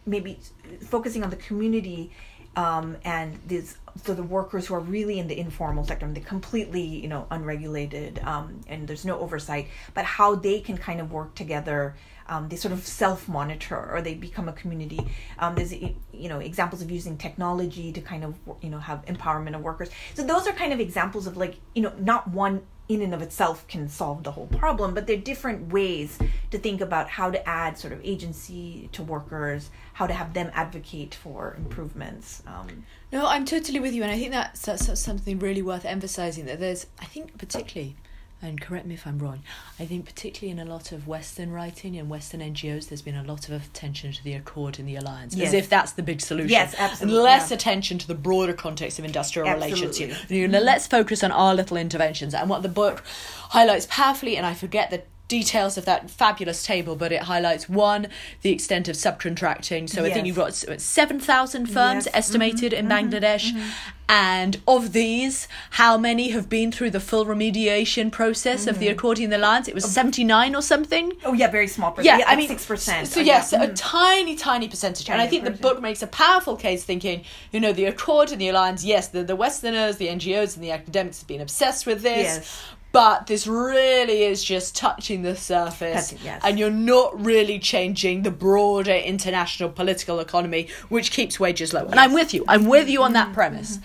maybe 0.07 0.39
focusing 0.81 1.23
on 1.23 1.31
the 1.31 1.37
community 1.37 2.13
um, 2.57 2.97
and 3.05 3.39
these 3.47 3.77
so 4.03 4.15
the 4.15 4.23
workers 4.23 4.67
who 4.67 4.75
are 4.75 4.81
really 4.81 5.19
in 5.19 5.29
the 5.29 5.39
informal 5.39 5.85
sector, 5.85 6.11
they're 6.11 6.25
completely 6.25 6.81
you 6.81 7.09
know 7.09 7.27
unregulated 7.31 8.19
um, 8.21 8.61
and 8.67 8.89
there's 8.89 9.05
no 9.05 9.19
oversight, 9.21 9.69
but 9.95 10.05
how 10.05 10.35
they 10.35 10.61
can 10.61 10.77
kind 10.79 11.01
of 11.01 11.13
work 11.13 11.35
together. 11.35 11.95
Um, 12.29 12.49
they 12.49 12.57
sort 12.57 12.73
of 12.73 12.85
self-monitor 12.85 13.93
or 13.93 14.03
they 14.03 14.15
become 14.15 14.49
a 14.49 14.53
community. 14.53 14.99
Um, 15.39 15.55
there's 15.55 15.73
you 15.73 15.95
know 16.13 16.39
examples 16.41 16.83
of 16.83 16.91
using 16.91 17.19
technology 17.19 17.93
to 17.93 18.01
kind 18.01 18.25
of 18.25 18.35
you 18.63 18.71
know 18.71 18.79
have 18.79 19.05
empowerment 19.05 19.55
of 19.55 19.61
workers. 19.61 19.91
So 20.15 20.25
those 20.25 20.47
are 20.47 20.53
kind 20.53 20.73
of 20.73 20.81
examples 20.81 21.27
of 21.27 21.37
like 21.37 21.57
you 21.75 21.83
know 21.83 21.93
not 21.99 22.29
one 22.29 22.63
in 22.89 23.03
and 23.03 23.13
of 23.13 23.21
itself 23.23 23.67
can 23.67 23.89
solve 23.89 24.23
the 24.23 24.31
whole 24.33 24.47
problem, 24.47 24.95
but 24.95 25.07
there 25.07 25.17
are 25.17 25.21
different 25.21 25.73
ways 25.73 26.19
to 26.51 26.59
think 26.59 26.81
about 26.81 27.09
how 27.09 27.31
to 27.31 27.49
add 27.49 27.77
sort 27.77 27.93
of 27.93 28.01
agency 28.05 28.89
to 28.93 29.03
workers, 29.03 29.71
how 29.95 30.07
to 30.07 30.15
have 30.15 30.35
them 30.35 30.51
advocate 30.55 31.15
for 31.15 31.55
improvements. 31.57 32.43
Um, 32.47 32.85
No, 33.13 33.27
I'm 33.27 33.45
totally 33.45 33.81
with 33.81 33.93
you, 33.93 34.03
and 34.03 34.13
I 34.13 34.19
think 34.19 34.33
that's, 34.33 34.63
that's, 34.63 34.87
that's 34.87 35.01
something 35.01 35.39
really 35.39 35.63
worth 35.63 35.85
emphasizing. 35.85 36.47
That 36.47 36.61
there's, 36.61 36.87
I 37.01 37.07
think, 37.07 37.37
particularly, 37.39 37.97
and 38.43 38.61
correct 38.61 38.87
me 38.87 38.95
if 38.95 39.07
I'm 39.07 39.19
wrong, 39.19 39.41
I 39.81 39.87
think 39.87 40.05
particularly 40.05 40.51
in 40.59 40.67
a 40.67 40.71
lot 40.71 40.93
of 40.93 41.07
Western 41.09 41.51
writing 41.53 41.97
and 41.97 42.09
Western 42.11 42.41
NGOs, 42.41 42.89
there's 42.89 43.03
been 43.03 43.17
a 43.17 43.23
lot 43.25 43.49
of 43.49 43.65
attention 43.67 44.13
to 44.13 44.23
the 44.23 44.35
Accord 44.35 44.79
and 44.79 44.87
the 44.89 44.97
Alliance, 44.97 45.35
Yes. 45.35 45.49
as 45.49 45.55
if 45.55 45.69
that's 45.69 45.93
the 45.93 46.03
big 46.03 46.21
solution. 46.21 46.51
Yes, 46.51 46.75
And 46.75 46.91
absolutely, 46.93 47.21
less 47.23 47.51
yeah. 47.51 47.57
attention 47.57 47.99
to 47.99 48.07
the 48.07 48.15
broader 48.15 48.53
context 48.53 48.99
of 48.99 49.05
industrial 49.05 49.49
relations. 49.51 49.99
You 49.99 50.09
Absolutely. 50.11 50.47
know, 50.49 50.61
let's 50.61 50.87
focus 50.87 51.25
on 51.25 51.33
our 51.33 51.55
little 51.55 51.77
interventions. 51.77 52.35
And 52.35 52.51
what 52.51 52.63
the 52.63 52.69
book 52.69 53.03
highlights 53.51 53.87
powerfully, 53.91 54.37
and 54.37 54.45
I 54.47 54.55
forget 54.55 54.91
the 54.91 55.03
details 55.29 55.77
of 55.77 55.85
that 55.85 56.11
fabulous 56.11 56.65
table, 56.65 56.95
but 56.97 57.13
it 57.13 57.23
highlights 57.23 57.69
one, 57.69 58.09
the 58.43 58.53
extent 58.53 58.89
of 58.89 58.97
subcontracting. 58.97 59.89
So 59.89 60.05
I 60.05 60.11
think 60.11 60.27
you've 60.27 60.37
got 60.37 60.55
7,000 60.55 61.67
firms 61.67 62.07
Yes. 62.07 62.15
estimated 62.15 62.73
in 62.73 62.87
mm-hmm. 62.89 63.09
Bangladesh. 63.09 63.53
Mm-hmm. 63.53 63.69
And 64.09 64.61
of 64.69 64.93
these, 64.93 65.49
how 65.71 65.99
many 65.99 66.31
have 66.31 66.49
been 66.49 66.71
through 66.71 66.91
the 66.91 67.01
full 67.01 67.27
remediation 67.27 68.13
process 68.13 68.69
of 68.69 68.79
the 68.79 68.87
Accord 68.87 69.19
and 69.19 69.33
the 69.33 69.37
Alliance? 69.37 69.67
It 69.67 69.75
was 69.75 69.85
79 69.85 70.55
or 70.55 70.63
something. 70.63 71.13
oh 71.25 71.33
yeah, 71.33 71.51
very 71.51 71.67
small 71.67 71.91
percent. 71.91 72.21
Yeah, 72.21 72.25
I 72.29 72.37
mean, 72.37 72.47
six 72.47 72.65
percent. 72.65 73.09
So, 73.09 73.19
yes, 73.19 73.53
a 73.53 73.73
tiny, 73.73 74.37
tiny 74.37 74.69
percentage. 74.69 75.09
and 75.11 75.21
I 75.21 75.27
Tiny 75.27 75.31
think 75.31 75.45
the 75.45 75.61
book 75.61 75.83
makes 75.83 76.03
a 76.03 76.07
powerful 76.07 76.57
case 76.57 76.85
thinking, 76.85 77.25
you 77.51 77.59
know, 77.59 77.73
the 77.73 77.87
Accord 77.87 78.31
and 78.31 78.41
the 78.41 78.49
Alliance, 78.49 78.85
yes, 78.85 79.09
the, 79.09 79.25
the 79.25 79.35
Westerners, 79.35 79.97
the 79.97 80.07
NGOs, 80.07 80.55
and 80.55 80.63
the 80.63 80.71
academics 80.71 81.19
have 81.19 81.27
been 81.27 81.41
obsessed 81.41 81.85
with 81.85 82.03
this. 82.03 82.37
Yes. 82.37 82.63
But 82.97 83.27
this 83.27 83.47
really 83.47 84.23
is 84.23 84.43
just 84.43 84.75
touching 84.75 85.21
the 85.23 85.37
surface. 85.37 86.11
Touching, 86.11 86.25
yes. 86.25 86.41
And 86.45 86.59
you're 86.59 86.71
not 86.71 87.23
really 87.23 87.59
changing 87.59 88.23
the 88.23 88.31
broader 88.31 88.95
international 88.95 89.69
political 89.69 90.19
economy, 90.19 90.69
which 90.89 91.11
keeps 91.11 91.39
wages 91.39 91.75
low. 91.75 91.85
And 91.85 92.01
I'm 92.01 92.15
with 92.15 92.33
you. 92.33 92.45
I'm 92.49 92.65
with 92.67 92.89
you 92.89 93.03
on 93.03 93.13
Mm-hmm. 93.13 93.29
that 93.29 93.35
premise. 93.35 93.79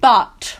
But 0.00 0.58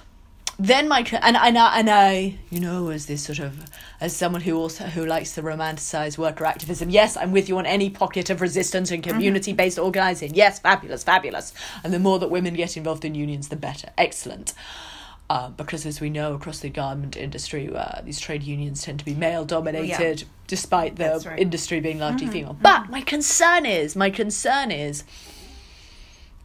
then 0.59 0.89
my 0.89 1.01
and 1.23 1.37
and 1.39 1.57
I, 1.57 1.79
and 1.79 1.89
I 1.89 2.39
you 2.51 2.61
know 2.61 2.91
as 2.91 3.07
this 3.07 3.25
sort 3.25 3.39
of 3.39 3.65
as 3.99 4.15
someone 4.15 4.43
who 4.43 4.57
also 4.59 4.85
who 4.85 5.07
likes 5.07 5.35
to 5.37 5.43
romanticize 5.43 6.19
worker 6.19 6.45
activism 6.45 6.91
yes 6.91 7.17
i'm 7.17 7.33
with 7.33 7.49
you 7.49 7.57
on 7.57 7.65
any 7.65 7.89
pocket 7.89 8.29
of 8.29 8.43
resistance 8.43 8.91
and 8.91 9.03
community 9.03 9.55
based 9.55 9.79
organizing 9.79 10.35
yes 10.35 10.59
fabulous 10.59 11.03
fabulous 11.03 11.55
and 11.83 11.95
the 11.95 11.99
more 11.99 12.19
that 12.19 12.29
women 12.31 12.53
get 12.53 12.77
involved 12.77 13.07
in 13.07 13.15
unions 13.15 13.49
the 13.49 13.57
better 13.57 13.89
excellent 13.97 14.53
uh, 15.31 15.49
because 15.51 15.87
as 15.87 16.01
we 16.01 16.11
know 16.11 16.35
across 16.35 16.59
the 16.59 16.69
garment 16.69 17.17
industry 17.17 17.71
uh, 17.75 18.03
these 18.05 18.21
trade 18.21 18.43
unions 18.43 18.83
tend 18.83 18.99
to 18.99 19.05
be 19.05 19.15
male 19.15 19.45
dominated 19.45 20.25
despite 20.47 20.97
the 20.97 21.23
right. 21.25 21.39
industry 21.39 21.81
being 21.81 22.01
largely 22.01 22.27
mm-hmm. 22.27 22.33
female. 22.33 22.53
Mm-hmm. 22.55 22.63
But 22.63 22.91
my 22.91 23.01
concern 23.01 23.65
is 23.65 23.97
my 23.97 24.11
concern 24.11 24.71
is 24.71 25.05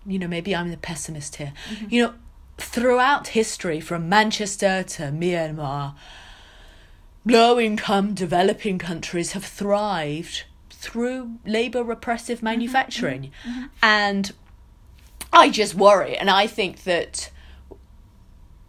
you 0.06 0.20
know, 0.20 0.28
maybe 0.28 0.56
I'm 0.56 0.70
the 0.70 0.78
pessimist 0.78 1.38
here. 1.38 1.54
Mm-hmm. 1.70 1.86
You 1.90 2.04
know, 2.04 2.14
throughout 2.58 3.30
history, 3.30 3.80
from 3.80 4.08
Manchester 4.08 4.84
to 4.84 5.04
Myanmar, 5.04 5.96
low 7.26 7.60
income 7.60 8.14
developing 8.14 8.78
countries 8.78 9.32
have 9.32 9.44
thrived 9.44 10.44
through 10.70 11.38
labour 11.46 11.84
repressive 11.84 12.44
manufacturing. 12.44 13.32
And 13.82 14.32
I 15.34 15.50
just 15.50 15.74
worry, 15.76 16.16
and 16.16 16.30
I 16.30 16.48
think 16.48 16.84
that 16.84 17.32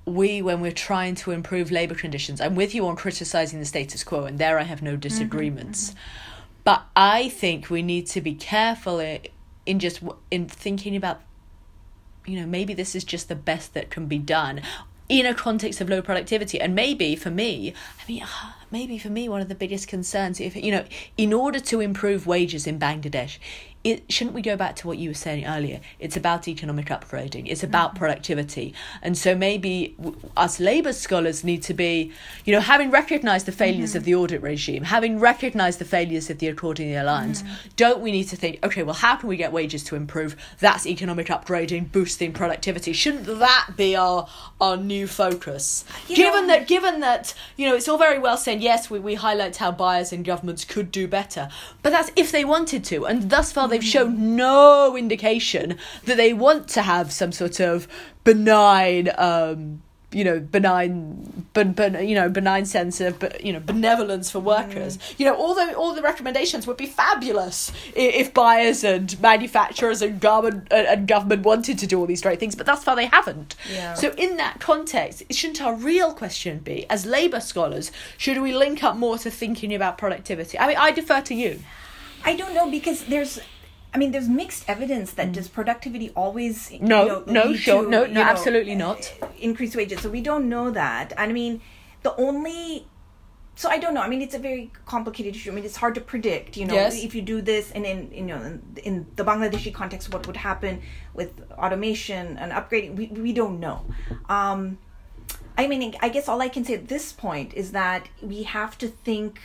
we, 0.07 0.41
when 0.41 0.61
we're 0.61 0.73
trying 0.73 1.17
to 1.17 1.33
improve 1.33 1.71
labour 1.71 1.97
conditions, 1.97 2.41
I'm 2.41 2.55
with 2.55 2.75
you 2.75 2.87
on 2.87 2.97
criticising 2.97 3.59
the 3.59 3.67
status 3.67 4.05
quo, 4.05 4.25
and 4.25 4.39
there 4.39 4.59
I 4.59 4.63
have 4.63 4.81
no 4.81 4.93
mm-hmm. 4.93 5.01
disagreements. 5.01 5.95
But 6.65 6.85
I 6.97 7.29
think 7.29 7.71
we 7.71 7.83
need 7.83 8.07
to 8.09 8.21
be 8.21 8.35
careful 8.35 9.01
in 9.01 9.79
just 9.79 10.03
in 10.31 10.49
thinking 10.49 10.97
about, 10.97 11.21
you 12.25 12.41
know, 12.41 12.47
maybe 12.47 12.73
this 12.73 12.95
is 12.95 13.05
just 13.05 13.29
the 13.29 13.35
best 13.35 13.75
that 13.75 13.91
can 13.91 14.07
be 14.07 14.19
done. 14.19 14.63
in 15.09 15.25
a 15.25 15.35
context 15.35 15.81
of 15.81 15.89
low 15.89 16.03
productivity. 16.03 16.61
And 16.61 16.75
maybe 16.75 17.15
for 17.15 17.31
me, 17.31 17.73
I 18.01 18.11
mean, 18.11 18.23
ah, 18.25 18.57
maybe 18.71 18.99
for 18.99 19.09
me, 19.09 19.29
one 19.29 19.41
of 19.41 19.49
the 19.49 19.55
biggest 19.55 19.87
concerns, 19.89 20.41
if 20.41 20.57
you 20.57 20.73
know, 20.73 20.85
in 21.17 21.33
order 21.33 21.61
to 21.61 21.81
improve 21.81 22.27
wages 22.27 22.67
in 22.67 22.79
Bangladesh, 22.79 23.39
it 23.87 24.13
shouldn't 24.13 24.35
we 24.35 24.43
go 24.43 24.57
back 24.57 24.75
to 24.77 24.87
what 24.89 24.99
you 24.99 25.11
were 25.11 25.15
saying 25.15 25.47
earlier? 25.47 25.81
It's 26.01 26.17
about 26.17 26.49
economic 26.49 26.87
upgrading. 26.87 27.45
It's 27.49 27.63
about 27.63 27.91
mm-hmm. 27.91 27.99
productivity, 27.99 28.75
and 29.01 29.17
so 29.17 29.35
maybe 29.37 29.95
us 30.37 30.59
labour 30.59 30.93
scholars 30.93 31.45
need 31.45 31.63
to 31.63 31.75
be, 31.75 32.13
you 32.45 32.53
know, 32.53 32.61
having 32.61 32.91
recognised 32.91 33.47
the 33.47 33.53
failures 33.53 33.91
mm-hmm. 33.91 33.99
of 33.99 34.05
the 34.05 34.15
audit 34.17 34.43
regime, 34.43 34.83
having 34.83 35.21
recognised 35.21 35.79
the 35.79 35.85
failures 35.85 36.29
of 36.31 36.39
the 36.39 36.49
Accord 36.49 36.81
and 36.81 36.91
the 36.91 36.97
Alliance. 36.97 37.43
Mm-hmm. 37.43 37.69
Don't 37.77 38.01
we 38.01 38.11
need 38.11 38.25
to 38.25 38.37
think, 38.37 38.59
okay, 38.65 38.83
well, 38.83 38.95
how 38.95 39.15
can 39.17 39.29
we 39.29 39.37
get 39.37 39.53
wages 39.53 39.85
to 39.85 39.95
improve? 39.95 40.37
That's 40.59 40.87
economic 40.87 41.29
upgrading, 41.29 41.93
boosting 41.93 42.33
productivity. 42.33 42.93
Shouldn't 42.93 43.27
that 43.27 43.71
be 43.77 43.95
our 43.95 44.29
our 44.61 44.77
new 44.77 45.07
focus? 45.07 45.85
You 46.09 46.17
given 46.17 46.49
know, 46.49 46.55
that, 46.55 46.67
given 46.67 47.01
that, 47.01 47.35
you 47.57 47.69
know, 47.69 47.77
it's 47.77 47.89
all 47.89 47.99
very 47.99 48.19
well 48.19 48.37
saying 48.37 48.63
yes, 48.63 48.91
we 48.91 48.99
we 48.99 49.15
highlight 49.15 49.57
how 49.57 49.71
buyers 49.71 50.13
and 50.13 50.25
governments 50.25 50.65
could 50.65 50.91
do 50.91 51.07
better, 51.07 51.49
but 51.83 51.91
that's 51.91 52.11
if 52.17 52.33
they 52.33 52.45
wanted 52.45 52.83
to, 52.85 53.07
and 53.07 53.31
thus 53.31 53.53
far 53.53 53.69
they 53.69 53.76
they've 53.77 53.89
shown 53.89 54.37
no 54.37 54.97
indication 54.97 55.77
that 56.05 56.17
they 56.17 56.33
want 56.33 56.69
to 56.69 56.83
have 56.83 57.13
some 57.13 57.33
sort 57.33 57.61
of 57.61 57.87
benign 58.25 59.11
um, 59.19 59.83
you 60.13 60.25
know 60.25 60.39
benign 60.39 61.47
but 61.53 61.75
but 61.75 62.07
you 62.07 62.15
know 62.15 62.29
benign 62.29 62.65
sense 62.65 63.01
of 63.01 63.23
you 63.41 63.53
know 63.53 63.61
benevolence 63.61 64.31
for 64.31 64.39
workers 64.39 64.97
mm. 64.97 65.19
you 65.19 65.27
know 65.27 65.35
all 65.35 65.55
the 65.55 65.75
all 65.75 65.95
the 65.95 66.01
recommendations 66.01 66.67
would 66.67 66.77
be 66.77 66.87
fabulous 66.87 67.73
if, 67.95 68.33
buyers 68.33 68.85
and 68.85 69.21
manufacturers 69.21 70.03
and 70.03 70.21
government 70.21 70.69
and 70.71 71.09
government 71.09 71.43
wanted 71.45 71.79
to 71.79 71.87
do 71.87 71.99
all 71.99 72.07
these 72.07 72.23
great 72.23 72.39
things 72.39 72.55
but 72.55 72.67
thus 72.67 72.85
far 72.85 72.95
they 72.95 73.07
haven't 73.07 73.57
yeah. 73.71 73.95
so 73.95 74.13
in 74.17 74.37
that 74.37 74.61
context 74.61 75.23
shouldn't 75.31 75.61
our 75.61 75.75
real 75.75 76.15
question 76.15 76.61
be 76.61 76.89
as 76.89 77.05
labor 77.05 77.41
scholars 77.41 77.91
should 78.17 78.41
we 78.41 78.55
link 78.55 78.85
up 78.85 78.97
more 78.97 79.19
to 79.19 79.31
thinking 79.31 79.75
about 79.75 79.99
productivity 79.99 80.59
i 80.59 80.69
mean 80.69 80.77
i 80.79 80.91
defer 80.91 81.21
to 81.21 81.35
you 81.35 81.61
i 82.25 82.35
don't 82.35 82.55
know 82.55 82.71
because 82.71 83.05
there's 83.07 83.41
I 83.97 83.99
mean, 83.99 84.13
there's 84.13 84.29
mixed 84.29 84.69
evidence 84.69 85.13
that 85.13 85.29
mm. 85.29 85.33
does 85.33 85.49
productivity 85.49 86.11
always 86.11 86.71
no 86.71 86.77
you 86.77 86.87
know, 86.87 87.25
no 87.27 87.55
sure 87.55 87.85
to, 87.85 87.89
no 87.89 88.05
no 88.05 88.13
know, 88.13 88.21
absolutely 88.21 88.75
not 88.75 89.11
increase 89.39 89.75
wages. 89.75 90.03
So 90.03 90.11
we 90.11 90.21
don't 90.21 90.51
know 90.51 90.71
that. 90.71 91.15
And 91.17 91.31
I 91.31 91.33
mean, 91.33 91.63
the 92.03 92.15
only 92.17 92.87
so 93.55 93.71
I 93.71 93.79
don't 93.79 93.95
know. 93.95 94.03
I 94.03 94.09
mean, 94.09 94.21
it's 94.21 94.35
a 94.35 94.39
very 94.39 94.71
complicated 94.85 95.35
issue. 95.35 95.51
I 95.51 95.55
mean, 95.55 95.65
it's 95.65 95.77
hard 95.77 95.95
to 95.95 96.03
predict. 96.03 96.59
You 96.59 96.67
know, 96.67 96.75
yes. 96.75 97.03
if 97.03 97.15
you 97.15 97.23
do 97.23 97.41
this, 97.41 97.71
and 97.71 97.87
in 97.87 98.13
you 98.13 98.21
know, 98.21 98.37
in, 98.43 98.63
in, 98.85 99.07
the 99.17 99.25
Bangladeshi 99.25 99.73
context, 99.73 100.13
what 100.13 100.27
would 100.27 100.37
happen 100.37 100.83
with 101.15 101.31
automation 101.53 102.37
and 102.37 102.53
upgrading? 102.53 102.97
We 102.97 103.07
we 103.07 103.33
don't 103.33 103.59
know. 103.59 103.87
Um, 104.29 104.77
I 105.57 105.69
mean, 105.69 105.95
I 106.03 106.11
guess 106.11 106.29
all 106.29 106.43
I 106.43 106.51
can 106.51 106.67
say 106.67 106.75
at 106.75 106.89
this 106.89 107.13
point 107.15 107.55
is 107.55 107.73
that 107.73 108.11
we 108.21 108.43
have 108.43 108.77
to 108.77 108.89
think. 108.89 109.41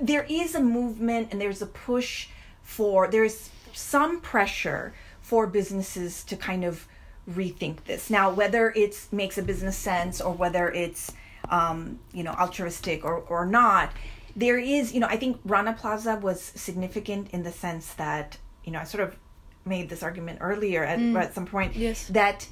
There 0.00 0.26
is 0.30 0.54
a 0.54 0.60
movement, 0.60 1.28
and 1.30 1.38
there's 1.42 1.60
a 1.60 1.66
push 1.66 2.28
for 2.72 3.06
there's 3.06 3.50
some 3.74 4.20
pressure 4.20 4.94
for 5.20 5.46
businesses 5.46 6.24
to 6.24 6.36
kind 6.36 6.64
of 6.64 6.88
rethink 7.30 7.84
this 7.84 8.08
now 8.08 8.32
whether 8.32 8.70
it 8.70 8.94
makes 9.12 9.36
a 9.38 9.42
business 9.42 9.76
sense 9.76 10.20
or 10.20 10.32
whether 10.32 10.70
it's 10.70 11.12
um, 11.50 11.98
you 12.12 12.22
know 12.22 12.32
altruistic 12.32 13.04
or, 13.04 13.18
or 13.28 13.44
not 13.44 13.90
there 14.34 14.58
is 14.58 14.94
you 14.94 15.00
know 15.00 15.06
i 15.06 15.16
think 15.16 15.38
rana 15.44 15.74
plaza 15.74 16.16
was 16.16 16.40
significant 16.40 17.28
in 17.30 17.42
the 17.42 17.52
sense 17.52 17.92
that 17.94 18.38
you 18.64 18.72
know 18.72 18.80
i 18.80 18.84
sort 18.84 19.04
of 19.06 19.16
made 19.64 19.88
this 19.88 20.02
argument 20.02 20.38
earlier 20.40 20.82
at, 20.82 20.98
mm. 20.98 21.14
at 21.20 21.34
some 21.34 21.46
point 21.46 21.76
yes. 21.76 22.08
that 22.08 22.48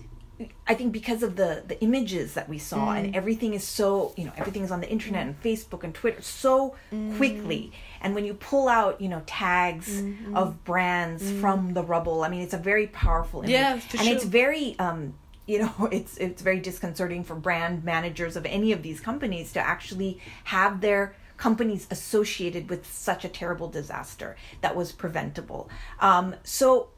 I 0.66 0.74
think 0.74 0.92
because 0.92 1.22
of 1.22 1.36
the 1.36 1.62
the 1.66 1.80
images 1.82 2.34
that 2.34 2.48
we 2.48 2.58
saw 2.58 2.88
mm. 2.88 2.98
and 2.98 3.16
everything 3.16 3.54
is 3.54 3.64
so 3.64 4.14
you 4.16 4.24
know 4.24 4.32
everything 4.36 4.62
is 4.62 4.70
on 4.70 4.80
the 4.80 4.88
internet 4.88 5.26
and 5.26 5.42
Facebook 5.42 5.84
and 5.84 5.94
Twitter 5.94 6.22
so 6.22 6.76
mm. 6.92 7.16
quickly 7.16 7.72
and 8.00 8.14
when 8.14 8.24
you 8.24 8.34
pull 8.34 8.68
out 8.68 9.00
you 9.00 9.08
know 9.08 9.22
tags 9.26 10.00
mm-hmm. 10.00 10.36
of 10.36 10.64
brands 10.64 11.22
mm. 11.22 11.40
from 11.40 11.74
the 11.74 11.82
rubble 11.82 12.22
I 12.22 12.28
mean 12.28 12.42
it's 12.42 12.54
a 12.54 12.58
very 12.58 12.86
powerful 12.86 13.40
image 13.40 13.50
yeah, 13.50 13.72
and 13.72 13.82
sure. 13.82 14.14
it's 14.14 14.24
very 14.24 14.78
um 14.78 15.14
you 15.46 15.60
know 15.60 15.88
it's 15.92 16.16
it's 16.16 16.42
very 16.42 16.60
disconcerting 16.60 17.24
for 17.24 17.34
brand 17.34 17.84
managers 17.84 18.36
of 18.36 18.46
any 18.46 18.72
of 18.72 18.82
these 18.82 19.00
companies 19.00 19.52
to 19.52 19.60
actually 19.60 20.20
have 20.44 20.80
their 20.80 21.16
companies 21.36 21.86
associated 21.90 22.68
with 22.68 22.90
such 22.90 23.24
a 23.24 23.28
terrible 23.28 23.68
disaster 23.68 24.36
that 24.60 24.76
was 24.76 24.92
preventable 24.92 25.68
um 26.00 26.34
so 26.44 26.88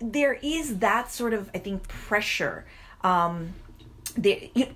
there 0.00 0.34
is 0.42 0.78
that 0.78 1.10
sort 1.10 1.32
of 1.32 1.50
I 1.54 1.58
think 1.58 1.88
pressure 1.88 2.66
um, 3.04 3.54
they, 4.16 4.50
you, 4.54 4.66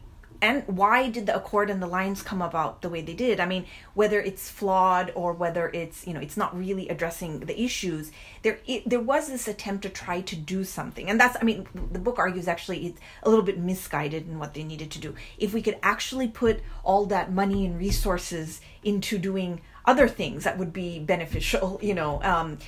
and 0.43 0.65
why 0.67 1.09
did 1.09 1.27
the 1.27 1.35
accord 1.35 1.71
and 1.71 1.83
the 1.83 1.87
Alliance 1.87 2.23
come 2.23 2.43
about 2.43 2.83
the 2.83 2.89
way 2.89 3.01
they 3.01 3.15
did? 3.15 3.41
I 3.41 3.47
mean 3.47 3.67
whether 3.95 4.21
it's 4.21 4.51
flawed 4.51 5.13
or 5.15 5.33
whether 5.33 5.69
it's 5.69 6.07
you 6.07 6.13
know 6.13 6.21
it's 6.21 6.37
not 6.37 6.57
really 6.57 6.89
addressing 6.89 7.41
the 7.41 7.61
issues 7.61 8.13
there 8.43 8.59
it, 8.67 8.89
there 8.89 9.01
was 9.01 9.29
this 9.29 9.49
attempt 9.49 9.83
to 9.83 9.89
try 9.89 10.21
to 10.23 10.37
do 10.37 10.65
something. 10.65 11.09
And 11.09 11.19
that's 11.19 11.37
i 11.41 11.45
mean 11.45 11.67
the 11.93 11.99
book 11.99 12.19
argues 12.19 12.49
actually 12.49 12.87
it's 12.87 13.01
a 13.23 13.31
little 13.31 13.45
bit 13.45 13.59
misguided 13.59 14.29
in 14.29 14.39
what 14.39 14.55
they 14.55 14.63
needed 14.63 14.91
to 14.93 14.99
do. 14.99 15.15
If 15.39 15.55
we 15.55 15.63
could 15.63 15.79
actually 15.83 16.29
put 16.29 16.61
all 16.85 17.07
that 17.07 17.33
money 17.33 17.67
and 17.67 17.79
resources 17.79 18.61
into 18.83 19.19
doing 19.19 19.61
other 19.87 20.09
things 20.09 20.45
that 20.45 20.59
would 20.59 20.73
be 20.73 20.99
beneficial, 20.99 21.79
you 21.83 21.95
know. 21.95 22.21
Um, 22.23 22.59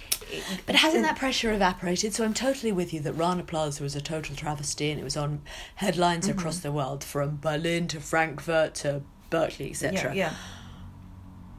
but 0.67 0.77
hasn't 0.77 1.03
that 1.03 1.17
pressure 1.17 1.53
evaporated? 1.53 2.15
So 2.15 2.25
I'm 2.25 2.35
totally 2.35 2.73
with 2.73 2.93
you 2.93 3.01
that 3.01 3.15
Rana 3.15 3.43
Plaza 3.43 3.83
was 3.83 3.97
a 3.97 4.01
total 4.01 4.37
travesty 4.37 4.91
and 4.91 5.01
it 5.01 5.05
was 5.05 5.17
on 5.17 5.43
headlines 5.77 6.29
mm-hmm. 6.29 6.39
across 6.39 6.61
the 6.61 6.73
world 6.73 7.03
from 7.03 7.39
Berlin 7.41 7.89
to 7.89 8.01
Frankfurt 8.01 8.75
to 8.77 9.03
Berkeley, 9.31 9.71
etc. 9.71 10.15
Yeah, 10.15 10.31
yeah 10.31 10.33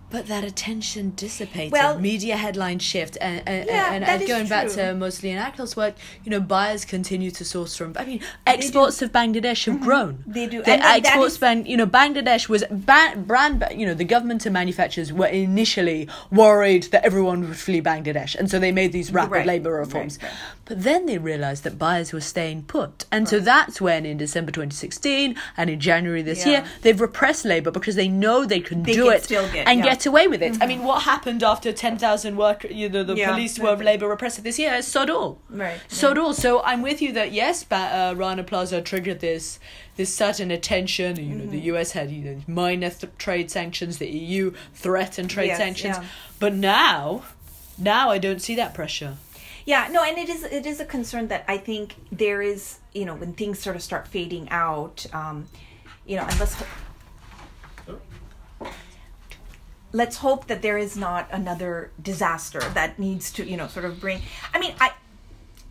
but 0.09 0.27
that 0.27 0.43
attention 0.43 1.13
dissipated. 1.15 1.71
Well, 1.71 1.99
media 1.99 2.35
headlines 2.35 2.83
shift, 2.83 3.17
and 3.21 3.43
and, 3.47 3.67
yeah, 3.67 3.93
and, 3.93 4.03
and 4.03 4.27
going 4.27 4.47
back 4.47 4.69
to 4.69 4.93
Mosley 4.95 5.31
and 5.31 5.53
Akhil's 5.53 5.75
work, 5.75 5.95
you 6.23 6.31
know, 6.31 6.39
buyers 6.39 6.85
continue 6.85 7.31
to 7.31 7.45
source 7.45 7.75
from. 7.75 7.93
I 7.97 8.05
mean, 8.05 8.21
exports 8.47 9.01
of 9.01 9.11
Bangladesh 9.11 9.65
have 9.65 9.75
mm-hmm. 9.75 9.83
grown. 9.83 10.23
They 10.25 10.47
do. 10.47 10.63
The 10.63 10.71
exports 10.71 11.37
ban, 11.37 11.65
you 11.65 11.77
know, 11.77 11.85
Bangladesh 11.85 12.49
was 12.49 12.63
ban, 12.71 13.23
brand. 13.23 13.63
You 13.75 13.85
know, 13.85 13.93
the 13.93 14.05
government 14.05 14.45
and 14.45 14.53
manufacturers 14.53 15.13
were 15.13 15.27
initially 15.27 16.09
worried 16.31 16.83
that 16.91 17.05
everyone 17.05 17.47
would 17.47 17.57
flee 17.57 17.81
Bangladesh, 17.81 18.35
and 18.35 18.49
so 18.49 18.57
they 18.59 18.71
made 18.71 18.91
these 18.91 19.13
rapid 19.13 19.31
right. 19.31 19.45
labor 19.45 19.73
reforms. 19.73 20.17
Right, 20.21 20.29
right. 20.31 20.39
But 20.65 20.83
then 20.83 21.05
they 21.05 21.17
realized 21.17 21.63
that 21.63 21.79
buyers 21.79 22.13
were 22.13 22.21
staying 22.21 22.63
put, 22.63 23.05
and 23.11 23.27
so 23.29 23.39
that's 23.39 23.79
when, 23.79 24.05
in 24.05 24.17
December 24.17 24.51
2016 24.51 25.35
and 25.57 25.69
in 25.69 25.79
January 25.79 26.21
this 26.21 26.45
yeah. 26.45 26.51
year, 26.51 26.65
they've 26.81 26.99
repressed 26.99 27.45
labor 27.45 27.71
because 27.71 27.95
they 27.95 28.07
know 28.07 28.45
they 28.45 28.59
can 28.59 28.83
they 28.83 28.93
do 28.93 29.05
can 29.05 29.13
it 29.13 29.27
get, 29.27 29.67
and 29.67 29.79
yeah. 29.79 29.85
get 29.85 29.98
away 30.05 30.27
with 30.27 30.41
it. 30.41 30.53
Mm-hmm. 30.53 30.63
I 30.63 30.67
mean, 30.67 30.83
what 30.83 31.03
happened 31.03 31.43
after 31.43 31.71
10,000 31.71 32.35
work, 32.35 32.63
you 32.69 32.89
know, 32.89 33.03
the 33.03 33.15
yeah. 33.15 33.31
police 33.31 33.59
were 33.59 33.75
labor 33.75 34.07
repressive 34.07 34.43
this 34.43 34.59
year? 34.59 34.81
Sod 34.81 35.09
all. 35.09 35.39
Right. 35.49 35.79
Sod 35.87 36.17
all. 36.17 36.33
So 36.33 36.61
I'm 36.63 36.81
with 36.81 37.01
you 37.01 37.11
that 37.13 37.31
yes, 37.31 37.65
uh, 37.71 38.13
Rana 38.15 38.43
Plaza 38.43 38.81
triggered 38.81 39.19
this 39.19 39.59
this 39.95 40.15
certain 40.15 40.49
attention. 40.49 41.17
You 41.17 41.35
know, 41.35 41.43
mm-hmm. 41.43 41.51
the 41.51 41.59
US 41.73 41.91
had 41.91 42.09
you 42.09 42.23
know 42.23 42.41
minor 42.47 42.89
th- 42.89 43.11
trade 43.17 43.51
sanctions, 43.51 43.97
the 43.97 44.09
EU 44.09 44.53
threatened 44.73 45.29
trade 45.29 45.47
yes, 45.47 45.57
sanctions, 45.57 45.97
yeah. 45.97 46.05
but 46.39 46.53
now, 46.53 47.23
now 47.77 48.09
I 48.09 48.17
don't 48.17 48.41
see 48.41 48.55
that 48.55 48.73
pressure. 48.73 49.17
Yeah, 49.65 49.87
no, 49.91 50.03
and 50.03 50.17
it 50.17 50.29
is 50.29 50.43
it 50.43 50.65
is 50.65 50.79
a 50.79 50.85
concern 50.85 51.27
that 51.27 51.43
I 51.47 51.57
think 51.57 51.95
there 52.11 52.41
is 52.41 52.79
you 52.93 53.05
know 53.05 53.15
when 53.15 53.33
things 53.33 53.59
sort 53.59 53.75
of 53.75 53.83
start 53.83 54.07
fading 54.07 54.49
out, 54.49 55.05
um, 55.13 55.47
you 56.05 56.15
know, 56.15 56.25
unless 56.29 56.63
let's 59.91 60.17
hope 60.17 60.47
that 60.47 60.61
there 60.61 60.77
is 60.77 60.95
not 60.95 61.27
another 61.31 61.91
disaster 62.01 62.59
that 62.73 62.99
needs 62.99 63.31
to 63.31 63.45
you 63.45 63.57
know 63.57 63.67
sort 63.67 63.85
of 63.85 63.99
bring 63.99 64.21
i 64.53 64.59
mean 64.59 64.73
i 64.79 64.91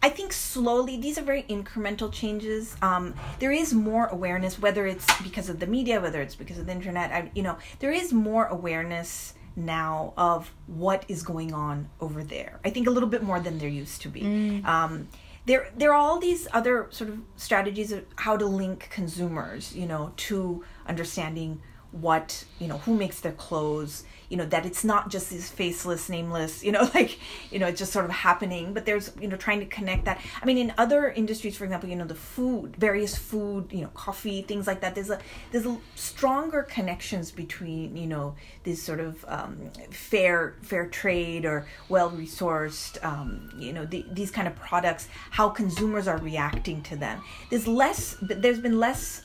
i 0.03 0.09
think 0.09 0.33
slowly 0.33 0.97
these 0.97 1.19
are 1.19 1.23
very 1.23 1.43
incremental 1.45 2.13
changes. 2.13 2.77
Um, 2.83 3.15
there 3.39 3.53
is 3.53 3.75
more 3.75 4.07
awareness 4.07 4.59
whether 4.59 4.87
it's 4.87 5.07
because 5.23 5.49
of 5.49 5.61
the 5.61 5.67
media 5.67 6.01
whether 6.01 6.21
it's 6.21 6.35
because 6.35 6.59
of 6.59 6.67
the 6.67 6.73
internet 6.73 7.11
I, 7.13 7.31
you 7.35 7.43
know 7.43 7.59
there 7.81 7.93
is 7.93 8.13
more 8.13 8.47
awareness 8.47 9.35
now 9.57 10.13
of 10.17 10.53
what 10.69 11.05
is 11.09 11.25
going 11.25 11.53
on 11.53 11.89
over 12.01 12.23
there. 12.23 12.61
I 12.65 12.71
think 12.71 12.87
a 12.87 12.91
little 12.91 13.09
bit 13.09 13.25
more 13.25 13.41
than 13.41 13.59
there 13.59 13.69
used 13.69 14.03
to 14.03 14.09
be. 14.09 14.23
Mm. 14.23 14.65
um, 14.65 15.09
there 15.47 15.71
there 15.77 15.91
are 15.93 15.99
all 15.99 16.21
these 16.21 16.47
other 16.53 16.87
sort 16.91 17.11
of 17.11 17.19
strategies 17.37 17.91
of 17.91 18.05
how 18.17 18.37
to 18.37 18.47
link 18.47 18.89
consumers 18.91 19.75
you 19.75 19.87
know 19.87 20.13
to 20.17 20.63
understanding 20.87 21.61
what 21.93 22.45
you 22.59 22.69
know 22.69 22.79
who 22.79 22.95
makes 22.95 23.21
their 23.21 23.33
clothes 23.33 24.05
you 24.29 24.37
know 24.37 24.45
that 24.45 24.67
it's 24.67 24.85
not 24.85 25.09
just 25.09 25.31
these 25.31 25.51
faceless 25.51 26.09
nameless 26.09 26.63
you 26.67 26.73
know 26.73 26.89
like 26.95 27.19
you 27.51 27.59
know 27.59 27.67
it's 27.67 27.79
just 27.79 27.93
sort 27.93 28.05
of 28.05 28.11
happening. 28.11 28.75
But 28.75 28.85
there's 28.85 29.13
you 29.21 29.29
know 29.29 29.37
trying 29.37 29.61
to 29.61 29.67
connect 29.67 30.05
that. 30.05 30.21
I 30.43 30.47
mean 30.47 30.59
in 30.59 30.73
other 30.79 31.09
industries 31.11 31.57
for 31.57 31.65
example 31.65 31.89
you 31.89 31.97
know 31.97 32.05
the 32.05 32.15
food 32.15 32.77
various 32.77 33.17
food 33.17 33.69
you 33.71 33.83
know 33.83 33.89
coffee 33.89 34.43
things 34.43 34.67
like 34.67 34.81
that 34.81 34.95
there's 34.95 35.11
a 35.11 35.19
there's 35.51 35.67
a 35.67 35.77
stronger 35.95 36.63
connections 36.63 37.31
between 37.31 37.97
you 37.97 38.07
know 38.07 38.35
this 38.65 38.83
sort 38.83 39.01
of 39.01 39.25
um, 39.29 39.71
fair 39.91 40.55
fair 40.63 40.87
trade 40.87 41.45
or 41.45 41.67
well 41.89 42.11
resourced 42.11 43.03
um, 43.05 43.51
you 43.59 43.73
know 43.73 43.85
the, 43.85 44.05
these 44.13 44.31
kind 44.31 44.47
of 44.47 44.55
products 44.57 45.09
how 45.31 45.49
consumers 45.49 46.07
are 46.07 46.19
reacting 46.19 46.83
to 46.83 46.97
them. 46.97 47.23
There's 47.51 47.67
less 47.67 48.17
there's 48.21 48.61
been 48.61 48.79
less 48.79 49.23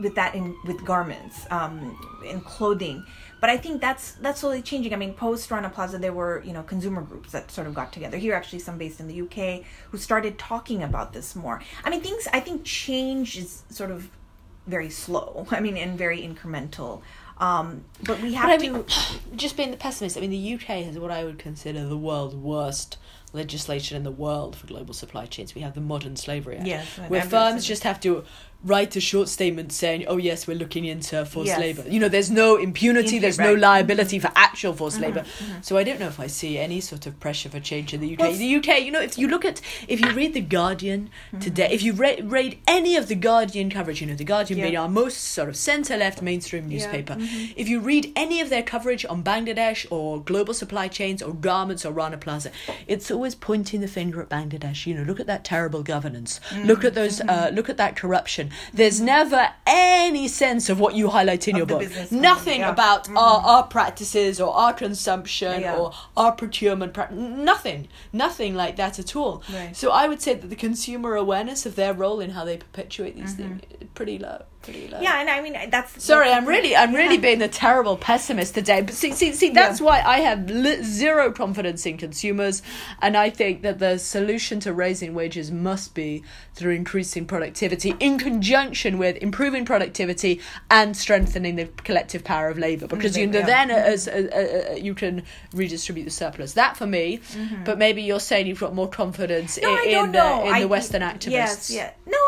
with 0.00 0.14
that 0.14 0.34
in 0.34 0.56
with 0.64 0.84
garments, 0.84 1.46
um, 1.50 1.96
in 2.24 2.40
clothing. 2.40 3.04
But 3.40 3.50
I 3.50 3.56
think 3.56 3.80
that's 3.80 4.12
that's 4.12 4.40
slowly 4.40 4.62
changing. 4.62 4.92
I 4.92 4.96
mean, 4.96 5.14
post 5.14 5.50
Rana 5.50 5.68
Plaza, 5.68 5.98
there 5.98 6.12
were 6.12 6.42
you 6.44 6.52
know 6.52 6.62
consumer 6.62 7.02
groups 7.02 7.32
that 7.32 7.50
sort 7.50 7.66
of 7.66 7.74
got 7.74 7.92
together. 7.92 8.16
Here, 8.16 8.34
actually, 8.34 8.60
some 8.60 8.78
based 8.78 9.00
in 9.00 9.08
the 9.08 9.22
UK 9.22 9.64
who 9.90 9.98
started 9.98 10.38
talking 10.38 10.82
about 10.82 11.12
this 11.12 11.34
more. 11.34 11.60
I 11.84 11.90
mean, 11.90 12.00
things. 12.00 12.28
I 12.32 12.40
think 12.40 12.64
change 12.64 13.36
is 13.36 13.62
sort 13.68 13.90
of 13.90 14.10
very 14.66 14.90
slow. 14.90 15.46
I 15.50 15.60
mean, 15.60 15.76
and 15.76 15.98
very 15.98 16.20
incremental. 16.22 17.02
Um, 17.38 17.84
but 18.04 18.20
we 18.20 18.34
have 18.34 18.44
But 18.44 18.52
I 18.52 18.56
to. 18.58 18.72
mean, 18.72 18.84
just 19.36 19.56
being 19.56 19.72
the 19.72 19.76
pessimist, 19.76 20.16
I 20.16 20.20
mean, 20.20 20.30
the 20.30 20.54
UK 20.54 20.84
has 20.84 20.96
what 20.98 21.10
I 21.10 21.24
would 21.24 21.38
consider 21.40 21.84
the 21.84 21.96
world's 21.96 22.36
worst 22.36 22.98
legislation 23.32 23.96
in 23.96 24.04
the 24.04 24.10
world 24.12 24.54
for 24.54 24.66
global 24.68 24.94
supply 24.94 25.26
chains. 25.26 25.54
We 25.54 25.62
have 25.62 25.74
the 25.74 25.80
Modern 25.80 26.14
Slavery 26.16 26.58
Act, 26.58 26.66
Yes, 26.66 26.86
where 27.08 27.22
firms 27.22 27.64
just 27.66 27.82
have 27.82 27.98
to 28.02 28.24
write 28.64 28.94
a 28.96 29.00
short 29.00 29.28
statement 29.28 29.72
saying, 29.72 30.04
"Oh 30.06 30.16
yes, 30.18 30.46
we're 30.46 30.56
looking 30.56 30.84
into 30.84 31.24
forced 31.24 31.48
Yes. 31.48 31.58
labor." 31.58 31.84
You 31.88 31.98
know, 32.00 32.08
there's 32.08 32.30
no 32.30 32.56
impunity, 32.56 33.18
Impu- 33.18 33.22
there's 33.22 33.38
no 33.38 33.46
right. 33.46 33.52
Mm-hmm. 33.54 33.62
liability 33.62 34.18
for 34.18 34.30
actual 34.36 34.72
forced 34.72 35.00
labor. 35.00 35.24
So 35.62 35.76
I 35.76 35.84
don't 35.84 35.98
know 35.98 36.06
if 36.06 36.20
I 36.20 36.26
see 36.28 36.58
any 36.58 36.80
sort 36.80 37.06
of 37.06 37.18
pressure 37.20 37.48
for 37.48 37.60
change 37.60 37.92
in 37.94 38.00
the 38.00 38.12
UK. 38.14 38.18
Well, 38.20 38.32
the 38.32 38.54
UK, 38.56 38.80
you 38.84 38.90
know, 38.92 39.00
if 39.00 39.18
you 39.18 39.26
look 39.28 39.44
at, 39.44 39.60
if 39.88 40.00
you 40.00 40.10
read 40.12 40.34
the 40.34 40.40
Guardian 40.40 41.10
Mm-hmm. 41.28 41.40
today, 41.40 41.68
if 41.72 41.82
you 41.82 41.92
re- 41.92 42.20
read 42.22 42.58
any 42.68 42.96
of 42.96 43.08
the 43.08 43.14
Guardian 43.14 43.70
coverage, 43.70 44.00
you 44.00 44.06
know, 44.06 44.14
the 44.14 44.24
Guardian 44.24 44.58
Yeah. 44.58 44.64
being 44.66 44.76
our 44.76 44.88
most 44.88 45.18
sort 45.24 45.48
of 45.48 45.56
centre-left 45.56 46.22
mainstream 46.22 46.64
Yeah. 46.70 46.76
newspaper. 46.78 47.14
Mhm. 47.14 47.52
If 47.56 47.68
you 47.68 47.80
read 47.80 48.12
any 48.14 48.40
of 48.40 48.48
their 48.50 48.62
coverage 48.62 49.04
on 49.08 49.22
Bangladesh 49.22 49.86
or 49.90 50.20
global 50.20 50.54
supply 50.54 50.88
chains 50.88 51.22
or 51.22 51.32
garments 51.34 51.84
or 51.84 51.92
Rana 51.92 52.16
Plaza, 52.18 52.50
it's 52.86 53.10
always 53.10 53.34
pointing 53.34 53.80
the 53.80 53.88
finger 53.88 54.20
at 54.20 54.28
Bangladesh. 54.28 54.86
You 54.86 54.94
know, 54.94 55.02
look 55.02 55.20
at 55.20 55.26
that 55.26 55.44
terrible 55.44 55.82
governance. 55.82 56.40
Look 56.64 56.84
at 56.84 56.94
those. 56.94 57.20
Uh, 57.20 57.24
Mm-hmm. 57.32 57.56
look 57.56 57.68
at 57.70 57.76
that 57.78 57.96
corruption. 57.96 58.50
There's 58.72 59.00
never 59.00 59.48
any 59.66 60.28
sense 60.28 60.68
of 60.68 60.78
what 60.80 60.94
you 60.94 61.08
highlight 61.08 61.48
in 61.48 61.54
Of 61.54 61.58
your 61.58 61.66
book. 61.66 62.10
Nothing 62.12 62.60
yeah. 62.60 62.70
about 62.70 63.08
Mhm. 63.08 63.16
our, 63.16 63.40
our 63.40 63.62
practices 63.64 64.40
or 64.40 64.54
our 64.54 64.72
consumption 64.72 65.60
Yeah. 65.62 65.76
or 65.76 65.92
our 66.16 66.32
procurement. 66.32 66.92
Pra- 66.94 67.12
nothing. 67.12 67.88
Nothing 68.12 68.54
like 68.54 68.76
that 68.76 68.98
at 68.98 69.14
all. 69.16 69.42
Right. 69.52 69.76
So 69.76 69.90
I 69.90 70.08
would 70.08 70.20
say 70.22 70.34
that 70.34 70.48
the 70.48 70.56
consumer 70.56 71.14
awareness 71.16 71.66
of 71.66 71.76
their 71.76 71.92
role 71.94 72.20
in 72.20 72.30
how 72.30 72.44
they 72.44 72.56
perpetuate 72.56 73.16
these 73.16 73.34
Mm-hmm. 73.34 73.58
things 73.58 73.62
is 73.80 73.88
pretty 73.94 74.18
low. 74.18 74.42
Pretty 74.62 74.88
low. 74.88 75.00
yeah, 75.00 75.20
and 75.20 75.28
I 75.28 75.40
mean 75.40 75.56
that's. 75.70 76.02
Sorry, 76.02 76.28
that's 76.28 76.40
I'm 76.42 76.48
really, 76.48 76.76
I'm 76.76 76.94
really 76.94 77.18
being 77.18 77.42
a 77.42 77.48
terrible 77.48 77.96
pessimist 77.96 78.54
today. 78.54 78.80
But 78.82 78.94
see, 78.94 79.12
see, 79.12 79.32
see, 79.32 79.50
that's 79.50 79.80
Yeah. 79.80 79.86
why 79.86 80.02
I 80.02 80.20
have 80.20 80.48
li- 80.50 80.82
zero 80.82 81.32
confidence 81.32 81.84
in 81.86 81.96
consumers, 81.98 82.62
and 83.00 83.16
I 83.16 83.30
think 83.30 83.62
that 83.62 83.78
the 83.78 83.98
solution 83.98 84.60
to 84.60 84.72
raising 84.72 85.14
wages 85.14 85.50
must 85.50 85.94
be 85.94 86.22
through 86.54 86.72
increasing 86.74 87.26
productivity 87.26 87.94
in 87.98 88.18
conjunction 88.18 88.98
with 88.98 89.16
improving 89.16 89.64
productivity 89.64 90.40
and 90.70 90.96
strengthening 90.96 91.56
the 91.56 91.66
collective 91.84 92.22
power 92.24 92.48
of 92.48 92.58
labour. 92.58 92.86
Because 92.86 93.16
you 93.16 93.26
know, 93.26 93.40
Yeah. 93.40 93.46
then 93.46 93.70
as 93.70 94.06
uh, 94.08 94.12
uh, 94.32 94.72
uh, 94.72 94.76
you 94.76 94.94
can 94.94 95.22
redistribute 95.52 96.04
the 96.04 96.10
surplus. 96.10 96.52
That 96.54 96.76
for 96.76 96.86
me, 96.86 97.20
but 97.64 97.78
maybe 97.78 98.02
you're 98.02 98.20
saying 98.20 98.46
you've 98.46 98.60
got 98.60 98.74
more 98.74 98.88
confidence 98.88 99.58
Mm-hmm. 99.62 99.62
No, 99.62 99.74
I 99.76 99.82
in, 99.84 99.90
don't 99.92 100.04
in 100.06 100.12
the 100.12 100.18
know. 100.18 100.46
in 100.46 100.54
I- 100.54 100.60
the 100.60 100.68
Western 100.68 101.02
activists. 101.02 101.30
Yes, 101.30 101.70
yeah. 101.70 101.90
No, 102.06 102.12
and 102.12 102.12
and 102.12 102.12
not 102.12 102.21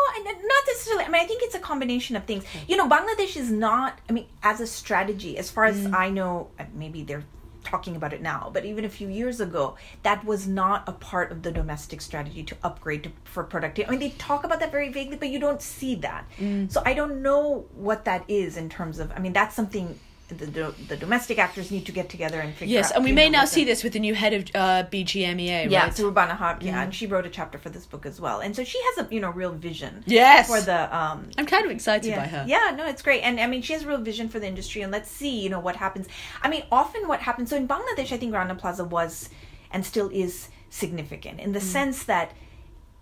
necessarily. 0.75 1.05
I 1.05 1.09
mean, 1.09 1.21
I 1.21 1.25
think 1.25 1.41
it's 1.43 1.55
a 1.55 1.59
combination 1.59 2.15
of 2.15 2.25
things. 2.25 2.43
You 2.67 2.77
know, 2.77 2.87
Bangladesh 2.87 3.35
is 3.37 3.51
not. 3.51 3.99
I 4.09 4.13
mean, 4.13 4.27
as 4.43 4.59
a 4.61 4.67
strategy, 4.67 5.37
as 5.37 5.49
far 5.49 5.65
as 5.65 5.85
I 5.87 6.09
know, 6.09 6.49
uh, 6.59 6.65
maybe 6.73 7.03
they're 7.03 7.23
talking 7.63 7.95
about 7.95 8.13
it 8.13 8.21
now, 8.21 8.51
but 8.53 8.63
even 8.63 8.85
a 8.85 8.89
few 8.89 9.07
years 9.07 9.41
ago, 9.41 9.75
that 10.03 10.23
was 10.23 10.47
not 10.47 10.87
a 10.87 10.91
part 10.91 11.31
of 11.31 11.41
the 11.41 11.51
domestic 11.51 11.99
strategy 11.99 12.43
to 12.43 12.55
upgrade 12.63 13.03
to, 13.03 13.11
for 13.23 13.43
productivity. 13.43 13.87
I 13.87 13.89
mean, 13.89 13.99
they 13.99 14.15
talk 14.17 14.43
about 14.43 14.59
that 14.59 14.71
very 14.71 14.89
vaguely, 14.89 15.17
but 15.17 15.29
you 15.29 15.39
don't 15.39 15.61
see 15.61 15.95
that. 15.95 16.25
So 16.69 16.83
I 16.85 16.93
don't 16.93 17.23
know 17.23 17.65
what 17.73 18.05
that 18.05 18.23
is 18.27 18.55
in 18.55 18.69
terms 18.69 18.99
of. 18.99 19.11
I 19.15 19.19
mean, 19.19 19.33
that's 19.33 19.55
something. 19.55 19.99
The, 20.27 20.33
the, 20.47 20.75
the 20.87 20.97
domestic 20.97 21.37
actors 21.37 21.69
need 21.69 21.85
to 21.85 21.91
get 21.91 22.09
together 22.09 22.39
and 22.39 22.51
figure 22.55 22.73
Yes, 22.73 22.85
out. 22.85 22.89
Yes, 22.89 22.95
and 22.95 23.03
we 23.05 23.11
may 23.11 23.29
know, 23.29 23.39
now 23.39 23.45
see 23.45 23.63
this 23.63 23.83
with 23.83 23.93
the 23.93 23.99
new 23.99 24.15
head 24.15 24.33
of 24.33 24.41
uh, 24.55 24.83
BGMEA, 24.91 25.69
yeah, 25.69 25.83
right? 25.83 25.95
so 25.95 26.11
Rubana 26.11 26.63
yeah, 26.63 26.81
and 26.81 26.95
she 26.95 27.05
wrote 27.05 27.27
a 27.27 27.29
chapter 27.29 27.59
for 27.59 27.69
this 27.69 27.85
book 27.85 28.07
as 28.07 28.19
well, 28.19 28.39
and 28.39 28.55
so 28.55 28.63
she 28.63 28.79
has 28.85 29.05
a 29.05 29.13
you 29.13 29.19
know 29.19 29.29
real 29.29 29.51
vision. 29.53 30.03
Yes. 30.07 30.47
for 30.47 30.59
the 30.61 30.95
um. 30.97 31.29
I'm 31.37 31.45
kind 31.45 31.63
of 31.63 31.69
excited 31.69 32.09
Yeah. 32.09 32.21
by 32.21 32.25
her. 32.27 32.43
yeah, 32.47 32.73
no, 32.75 32.87
it's 32.87 33.03
great, 33.03 33.21
and 33.21 33.39
I 33.39 33.45
mean, 33.45 33.61
she 33.61 33.73
has 33.73 33.83
a 33.83 33.87
real 33.87 34.01
vision 34.01 34.27
for 34.27 34.39
the 34.39 34.47
industry, 34.47 34.81
and 34.81 34.91
let's 34.91 35.11
see, 35.11 35.39
you 35.41 35.49
know, 35.49 35.59
what 35.59 35.75
happens. 35.75 36.07
I 36.41 36.49
mean, 36.49 36.63
often 36.71 37.07
what 37.07 37.19
happens. 37.19 37.51
So 37.51 37.55
in 37.55 37.67
Bangladesh, 37.67 38.11
I 38.11 38.17
think 38.17 38.33
Rana 38.33 38.55
Plaza 38.55 38.83
was, 38.83 39.29
and 39.71 39.85
still 39.85 40.09
is, 40.09 40.49
significant 40.71 41.39
in 41.39 41.51
the 41.53 41.59
Mm. 41.59 41.71
sense 41.77 42.03
that 42.03 42.31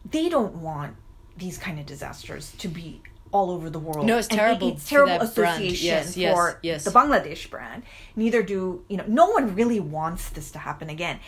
they 0.05 0.29
don't 0.29 0.55
want 0.55 0.95
these 1.37 1.57
kind 1.57 1.79
of 1.79 1.85
disasters 1.85 2.51
to 2.59 2.67
be 2.67 3.01
all 3.33 3.51
over 3.51 3.69
the 3.69 3.79
world. 3.79 4.05
No, 4.05 4.17
it's 4.17 4.27
it- 4.27 4.35
terrible 4.35 4.69
it's 4.69 4.87
terrible 4.87 5.19
association 5.21 5.85
Yes, 5.87 6.15
yes, 6.15 6.33
for 6.33 6.59
yes. 6.61 6.85
the 6.85 6.91
Bangladesh 6.91 7.49
brand. 7.49 7.83
Neither 8.15 8.41
do 8.43 8.85
you 8.87 8.95
know. 8.97 9.05
No 9.07 9.29
one 9.31 9.53
really 9.55 9.79
wants 9.81 10.29
this 10.29 10.51
to 10.51 10.59
happen 10.59 10.89
again. 10.89 11.19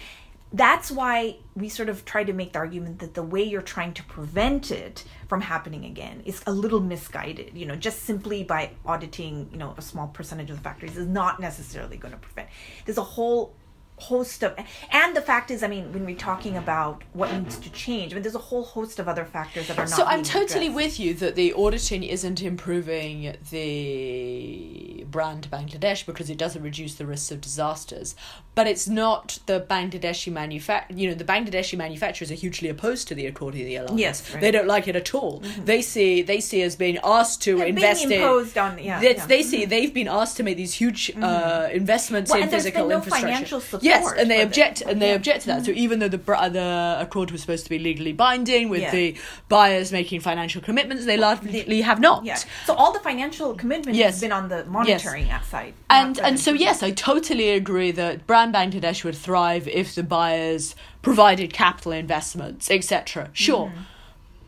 That's 0.54 0.90
why 0.90 1.38
we 1.56 1.68
sort 1.68 1.90
of 1.90 2.06
try 2.06 2.24
to 2.24 2.32
make 2.32 2.54
the 2.54 2.60
argument 2.60 3.00
that 3.00 3.14
the 3.16 3.24
way 3.24 3.44
you're 3.44 3.62
trying 3.64 3.94
to 3.96 4.04
prevent 4.04 4.72
it 4.72 5.04
from 5.28 5.42
happening 5.42 5.84
again 5.84 6.22
is 6.26 6.42
a 6.48 6.52
little 6.54 6.80
misguided. 6.80 7.58
You 7.58 7.66
know, 7.66 7.76
just 7.76 8.04
simply 8.04 8.44
by 8.44 8.70
auditing, 8.86 9.50
you 9.52 9.58
know, 9.58 9.74
a 9.78 9.82
small 9.82 10.08
percentage 10.08 10.50
of 10.52 10.58
the 10.58 10.62
factories 10.64 10.96
is 10.96 11.08
not 11.08 11.42
necessarily 11.42 11.98
going 11.98 12.14
to 12.14 12.20
prevent. 12.20 12.48
There's 12.86 13.00
a 13.00 13.04
whole 13.04 13.54
host 13.98 14.44
of 14.44 14.54
and 14.92 15.16
the 15.16 15.22
fact 15.22 15.50
is 15.50 15.64
i 15.64 15.68
mean 15.68 15.94
when 15.94 16.06
we're 16.06 16.16
talking 16.16 16.58
about 16.58 17.02
what 17.14 17.32
needs 17.34 17.58
to 17.58 17.70
change 17.72 18.12
i 18.12 18.16
mean 18.16 18.24
there's 18.24 18.36
a 18.36 18.40
whole 18.40 18.64
host 18.64 19.00
of 19.00 19.08
other 19.08 19.24
factors 19.24 19.68
that 19.70 19.78
are 19.78 19.86
not 19.86 19.90
So 19.98 20.04
I'm 20.04 20.22
totally 20.22 20.68
addressed. 20.68 20.84
with 20.84 21.00
you 21.00 21.14
that 21.16 21.36
the 21.36 21.54
auditing 21.54 22.04
isn't 22.04 22.42
improving 22.42 23.36
the 23.52 25.06
brand 25.10 25.48
Bangladesh 25.52 26.06
because 26.06 26.30
it 26.30 26.38
doesn't 26.38 26.62
reduce 26.62 26.96
the 26.96 27.06
risks 27.06 27.32
of 27.32 27.42
disasters. 27.42 28.16
But 28.54 28.68
it's 28.68 28.88
not 28.88 29.40
the 29.46 29.66
Bangladeshi 29.70 30.32
manufact 30.32 30.98
you 30.98 31.10
know, 31.10 31.16
the 31.16 31.24
Bangladeshi 31.24 31.78
manufacturers 31.78 32.32
are 32.32 32.36
hugely 32.36 32.70
opposed 32.70 33.08
to 33.10 33.16
the 33.16 33.26
Accord 33.26 33.54
of 33.56 33.60
the 33.60 33.76
Alliance. 33.76 34.00
Yes, 34.00 34.22
right. 34.22 34.32
Mm-hmm. 34.34 34.42
They 34.42 34.52
don't 34.52 34.68
like 34.68 34.88
it 34.88 34.96
at 34.96 35.14
all. 35.14 35.42
They 35.64 35.82
see 35.82 36.22
they 36.22 36.40
see 36.42 36.62
as 36.62 36.76
being 36.76 36.98
asked 37.04 37.42
to 37.44 37.58
being 37.58 37.70
invest 37.70 38.06
in 38.06 38.12
imposed 38.14 38.58
on- 38.58 38.78
yeah, 38.80 39.02
yeah. 39.02 39.14
Mm-hmm. 39.14 39.28
they 39.28 39.44
see 39.44 39.66
they've 39.66 39.94
been 39.94 40.08
asked 40.08 40.38
to 40.38 40.44
make 40.44 40.58
these 40.58 40.74
huge 40.74 41.12
uh, 41.22 41.68
investments 41.72 42.30
Well, 42.32 42.38
in 42.40 42.44
and 42.44 42.52
there's 42.52 42.64
been 42.64 42.74
physical 42.74 42.92
infrastructure. 42.92 43.60
Yes, 43.86 44.04
support 44.04 44.20
and 44.20 44.28
they 44.32 44.42
object 44.42 44.76
this. 44.80 44.88
and 44.90 45.02
they 45.02 45.10
Yeah. 45.10 45.16
object 45.22 45.40
to 45.42 45.48
that. 45.48 45.66
So 45.66 45.72
even 45.72 45.96
though 46.00 46.08
the 46.18 46.18
the 46.60 46.98
accord 47.06 47.32
was 47.32 47.42
supposed 47.42 47.64
to 47.68 47.70
be 47.76 47.80
legally 47.90 48.14
binding 48.14 48.70
with 48.70 48.82
Yeah. 48.82 48.92
the 48.98 49.16
buyers 49.50 49.92
making 50.00 50.20
financial 50.22 50.62
commitments, 50.68 51.06
they 51.06 51.18
largely 51.18 51.82
have 51.82 52.00
not. 52.00 52.20
Yeah. 52.26 52.40
So 52.68 52.74
all 52.80 52.92
the 52.98 53.04
financial 53.10 53.54
commitment 53.62 53.96
Yes. 53.98 54.14
has 54.16 54.22
been 54.22 54.32
on 54.32 54.50
the 54.50 54.60
monitoring 54.78 55.28
side. 55.52 55.74
And 55.90 56.20
and 56.28 56.36
so 56.46 56.52
yes, 56.68 56.78
I 56.84 56.92
totally 57.12 57.50
agree 57.62 57.92
that 58.02 58.26
Brand 58.30 58.52
Bangladesh 58.54 59.04
would 59.06 59.16
thrive 59.28 59.68
if 59.82 59.88
the 59.96 60.04
buyers 60.04 60.76
provided 61.02 61.50
capital 61.54 61.92
investments, 61.92 62.70
etc. 62.72 63.30
Sure, 63.34 63.68
Mm-hmm. 63.68 63.82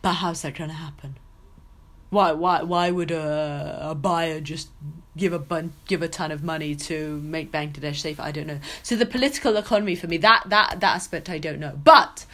but 0.02 0.14
how's 0.22 0.42
that 0.44 0.54
going 0.56 0.70
to 0.72 0.82
happen? 0.88 1.12
Why 2.10 2.32
why 2.32 2.64
why 2.64 2.86
would 2.98 3.12
a, 3.12 3.90
a 3.92 3.96
buyer 3.96 4.40
just 4.40 4.70
give 5.18 5.34
a 5.34 5.40
bun, 5.40 5.74
give 5.88 6.02
a 6.02 6.08
ton 6.08 6.32
of 6.32 6.44
money 6.44 6.76
to 6.76 7.20
make 7.22 7.52
Bangladesh 7.52 7.98
safe? 7.98 8.20
I 8.20 8.32
don't 8.32 8.48
know. 8.48 8.60
So 8.84 8.96
the 8.96 9.06
political 9.06 9.58
economy 9.58 9.96
for 9.96 10.08
me 10.08 10.18
that 10.18 10.44
that 10.48 10.80
that 10.80 10.96
aspect 10.96 11.30
I 11.30 11.38
don't 11.38 11.60
know. 11.60 11.80
But 11.84 12.26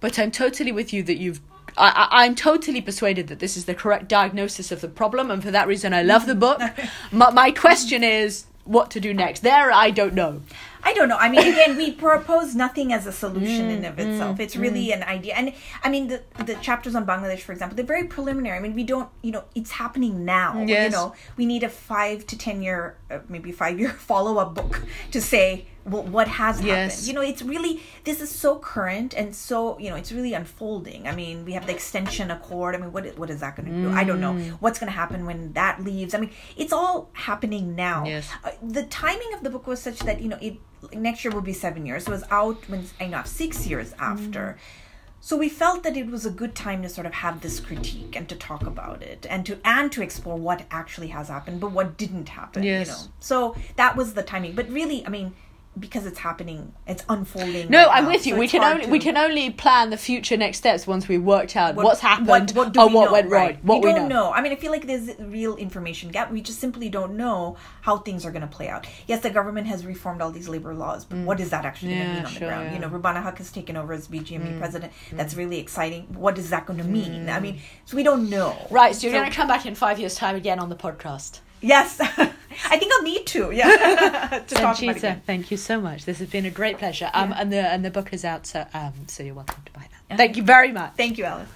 but 0.00 0.18
I'm 0.18 0.30
totally 0.30 0.72
with 0.72 0.92
you 0.92 1.02
that 1.04 1.16
you've. 1.16 1.40
I, 1.78 2.08
I, 2.10 2.24
I'm 2.24 2.34
totally 2.34 2.80
persuaded 2.80 3.28
that 3.28 3.38
this 3.38 3.56
is 3.56 3.66
the 3.66 3.74
correct 3.74 4.08
diagnosis 4.08 4.72
of 4.72 4.80
the 4.80 4.88
problem, 4.88 5.30
and 5.30 5.42
for 5.42 5.50
that 5.50 5.68
reason, 5.68 5.92
I 5.92 6.02
love 6.02 6.26
the 6.26 6.34
book. 6.34 6.60
my, 7.12 7.30
my 7.30 7.50
question 7.50 8.02
is 8.02 8.46
what 8.64 8.90
to 8.92 9.00
do 9.00 9.12
next. 9.12 9.40
There, 9.40 9.70
I 9.72 9.90
don't 9.90 10.14
know. 10.14 10.42
I 10.88 10.90
don't 10.96 11.08
know. 11.12 11.20
I 11.26 11.28
mean, 11.32 11.40
again, 11.54 11.72
we 11.76 11.86
propose 12.08 12.54
nothing 12.64 12.88
as 12.92 13.04
a 13.12 13.12
solution 13.24 13.64
in 13.74 13.80
Mm, 13.82 13.90
of 13.90 13.98
itself. 14.04 14.34
It's 14.44 14.56
really 14.64 14.86
an 14.98 15.02
idea, 15.16 15.34
and 15.40 15.46
I 15.84 15.88
mean, 15.94 16.04
the 16.12 16.18
the 16.50 16.54
chapters 16.66 16.94
on 16.98 17.02
Bangladesh, 17.12 17.42
for 17.48 17.52
example, 17.56 17.74
they're 17.76 17.92
very 17.96 18.06
preliminary. 18.16 18.56
I 18.60 18.62
mean, 18.66 18.74
we 18.82 18.84
don't, 18.94 19.08
you 19.26 19.32
know, 19.36 19.44
it's 19.58 19.72
happening 19.82 20.14
now. 20.24 20.50
You 20.92 20.96
know, 20.98 21.06
we 21.38 21.44
need 21.52 21.62
a 21.70 21.72
five 21.92 22.18
to 22.30 22.34
ten 22.46 22.56
year, 22.66 22.78
uh, 23.10 23.18
maybe 23.34 23.50
five 23.64 23.76
year 23.80 23.90
follow 24.12 24.34
up 24.42 24.50
book 24.60 24.74
to 25.14 25.20
say 25.20 25.46
well, 25.92 26.02
what 26.16 26.26
has 26.42 26.56
happened. 26.58 27.06
You 27.08 27.14
know, 27.16 27.24
it's 27.32 27.42
really 27.54 27.72
this 28.08 28.18
is 28.24 28.30
so 28.44 28.50
current 28.74 29.10
and 29.20 29.28
so 29.48 29.56
you 29.82 29.88
know, 29.90 29.96
it's 30.02 30.12
really 30.18 30.34
unfolding. 30.40 31.00
I 31.10 31.12
mean, 31.20 31.44
we 31.48 31.52
have 31.58 31.66
the 31.70 31.74
extension 31.78 32.26
accord. 32.36 32.70
I 32.74 32.78
mean, 32.82 32.92
what 32.96 33.04
is, 33.08 33.14
what 33.20 33.30
is 33.34 33.38
that 33.44 33.52
going 33.56 33.68
to 33.72 33.76
do? 33.82 33.88
I 34.00 34.02
don't 34.08 34.20
know 34.26 34.34
Mm. 34.36 34.50
what's 34.62 34.78
going 34.80 34.90
to 34.94 34.98
happen 35.02 35.20
when 35.30 35.40
that 35.60 35.74
leaves. 35.88 36.12
I 36.14 36.18
mean, 36.22 36.32
it's 36.62 36.72
all 36.80 36.96
happening 37.28 37.64
now. 37.88 37.98
Yes. 38.14 38.28
Uh, 38.44 38.50
the 38.78 38.84
timing 39.04 39.30
of 39.36 39.40
the 39.44 39.50
book 39.54 39.66
was 39.72 39.80
such 39.88 39.98
that 40.08 40.16
you 40.20 40.28
know 40.32 40.38
it 40.48 40.54
next 40.92 41.24
year 41.24 41.32
will 41.32 41.40
be 41.40 41.52
seven 41.52 41.86
years. 41.86 42.04
So 42.04 42.12
it 42.12 42.14
was 42.14 42.24
out 42.30 42.68
when 42.68 42.86
I 43.00 43.06
know 43.06 43.22
six 43.24 43.66
years 43.66 43.94
after. 43.98 44.58
Mm. 44.58 44.82
So 45.20 45.36
we 45.36 45.48
felt 45.48 45.82
that 45.82 45.96
it 45.96 46.06
was 46.06 46.24
a 46.24 46.30
good 46.30 46.54
time 46.54 46.82
to 46.82 46.88
sort 46.88 47.06
of 47.06 47.14
have 47.14 47.40
this 47.40 47.58
critique 47.58 48.14
and 48.14 48.28
to 48.28 48.36
talk 48.36 48.64
about 48.64 49.02
it 49.02 49.26
and 49.28 49.44
to 49.46 49.58
and 49.64 49.90
to 49.90 50.02
explore 50.02 50.36
what 50.36 50.64
actually 50.70 51.08
has 51.08 51.28
happened, 51.28 51.58
but 51.60 51.72
what 51.72 51.96
didn't 51.96 52.28
happen. 52.28 52.62
Yes. 52.62 52.86
You 52.86 52.92
know. 52.92 53.12
So 53.18 53.56
that 53.74 53.96
was 53.96 54.14
the 54.14 54.22
timing. 54.22 54.54
But 54.54 54.68
really, 54.70 55.04
I 55.04 55.08
mean, 55.08 55.34
because 55.78 56.06
it's 56.06 56.18
happening, 56.18 56.72
it's 56.86 57.04
unfolding. 57.08 57.68
No, 57.70 57.86
right 57.86 57.98
I'm 57.98 58.04
now, 58.04 58.10
with 58.12 58.26
you. 58.26 58.32
so 58.34 58.38
we 58.38 58.48
can 58.48 58.62
only 58.64 58.84
to- 58.86 58.90
we 58.90 58.98
can 58.98 59.16
only 59.16 59.50
plan 59.50 59.90
the 59.90 59.96
future 59.96 60.36
next 60.36 60.58
steps 60.58 60.86
once 60.86 61.06
we've 61.08 61.22
worked 61.22 61.54
out 61.56 61.74
what- 61.74 61.84
what's 61.84 62.00
happened 62.00 62.28
what, 62.28 62.50
what 62.52 62.76
or 62.76 62.88
we 62.88 62.94
what 62.94 63.04
know, 63.06 63.12
went 63.12 63.30
right? 63.30 63.54
wrong. 63.56 63.60
What 63.62 63.82
we 63.82 63.88
we, 63.88 63.94
don't 63.94 64.08
know. 64.08 64.24
know. 64.28 64.32
I 64.32 64.40
mean, 64.40 64.52
I 64.52 64.56
feel 64.56 64.72
like 64.72 64.86
there's 64.86 65.08
a 65.10 65.24
real 65.24 65.56
information 65.56 66.10
gap. 66.10 66.30
We 66.32 66.40
just 66.40 66.58
simply 66.60 66.88
don't 66.88 67.16
know 67.16 67.56
how 67.82 67.98
things 67.98 68.24
are 68.24 68.30
going 68.30 68.42
to 68.42 68.46
play 68.48 68.68
out. 68.68 68.86
Yes, 69.06 69.20
the 69.22 69.30
government 69.30 69.66
has 69.66 69.84
reformed 69.84 70.22
all 70.22 70.30
these 70.30 70.48
labor 70.48 70.74
laws, 70.74 71.04
but 71.04 71.18
what 71.18 71.40
is 71.40 71.50
that 71.50 71.64
actually 71.64 71.94
going 71.94 72.06
Mm. 72.06 72.06
To 72.06 72.14
mean 72.16 72.24
on 72.24 72.30
sure, 72.32 72.40
the 72.40 72.46
ground? 72.46 72.64
yeah. 72.64 72.70
Mm. 72.70 72.74
You 72.74 72.80
know, 72.80 72.88
Rubana 72.98 73.22
Haq 73.22 73.38
has 73.38 73.52
taken 73.52 73.76
over 73.76 73.92
as 73.92 74.08
BGME 74.08 74.58
president. 74.58 74.92
That's 75.12 75.34
really 75.34 75.58
exciting. 75.58 76.04
What 76.14 76.38
is 76.38 76.50
that 76.50 76.66
going 76.66 76.78
to 76.78 76.84
mean? 76.84 77.28
I 77.28 77.40
mean, 77.40 77.60
so 77.84 77.96
we 77.96 78.02
don't 78.02 78.30
know. 78.30 78.56
Right, 78.70 78.94
so 78.94 79.06
you're 79.06 79.16
going 79.18 79.30
to 79.30 79.36
come 79.36 79.48
back 79.48 79.66
in 79.66 79.74
five 79.74 79.98
years' 79.98 80.14
time 80.14 80.36
again 80.36 80.58
on 80.58 80.68
the 80.68 80.76
podcast. 80.76 81.40
Yes, 81.66 82.00
I 82.00 82.78
think 82.78 82.92
I'll 82.92 83.02
need 83.02 83.26
to. 83.26 83.50
Yeah, 83.50 83.66
to 84.46 84.54
talk 84.54 84.60
about 84.60 84.76
Sanchita, 84.76 84.96
again. 84.96 85.22
thank 85.26 85.50
you 85.50 85.56
so 85.56 85.80
much. 85.80 86.04
This 86.04 86.20
has 86.20 86.28
been 86.28 86.46
a 86.46 86.50
great 86.50 86.78
pleasure. 86.78 87.10
Um, 87.12 87.34
and 87.36 87.52
the 87.52 87.58
and 87.58 87.84
the 87.84 87.90
book 87.90 88.12
is 88.12 88.24
out, 88.24 88.46
so 88.46 88.64
um, 88.72 88.92
so 89.08 89.22
you're 89.22 89.34
welcome 89.34 89.62
to 89.66 89.72
buy 89.72 89.86
that. 90.08 90.16
Thank 90.16 90.36
you 90.36 90.44
very 90.44 90.70
much. 90.70 90.92
Thank 90.96 91.18
you, 91.18 91.24
Alice. 91.24 91.48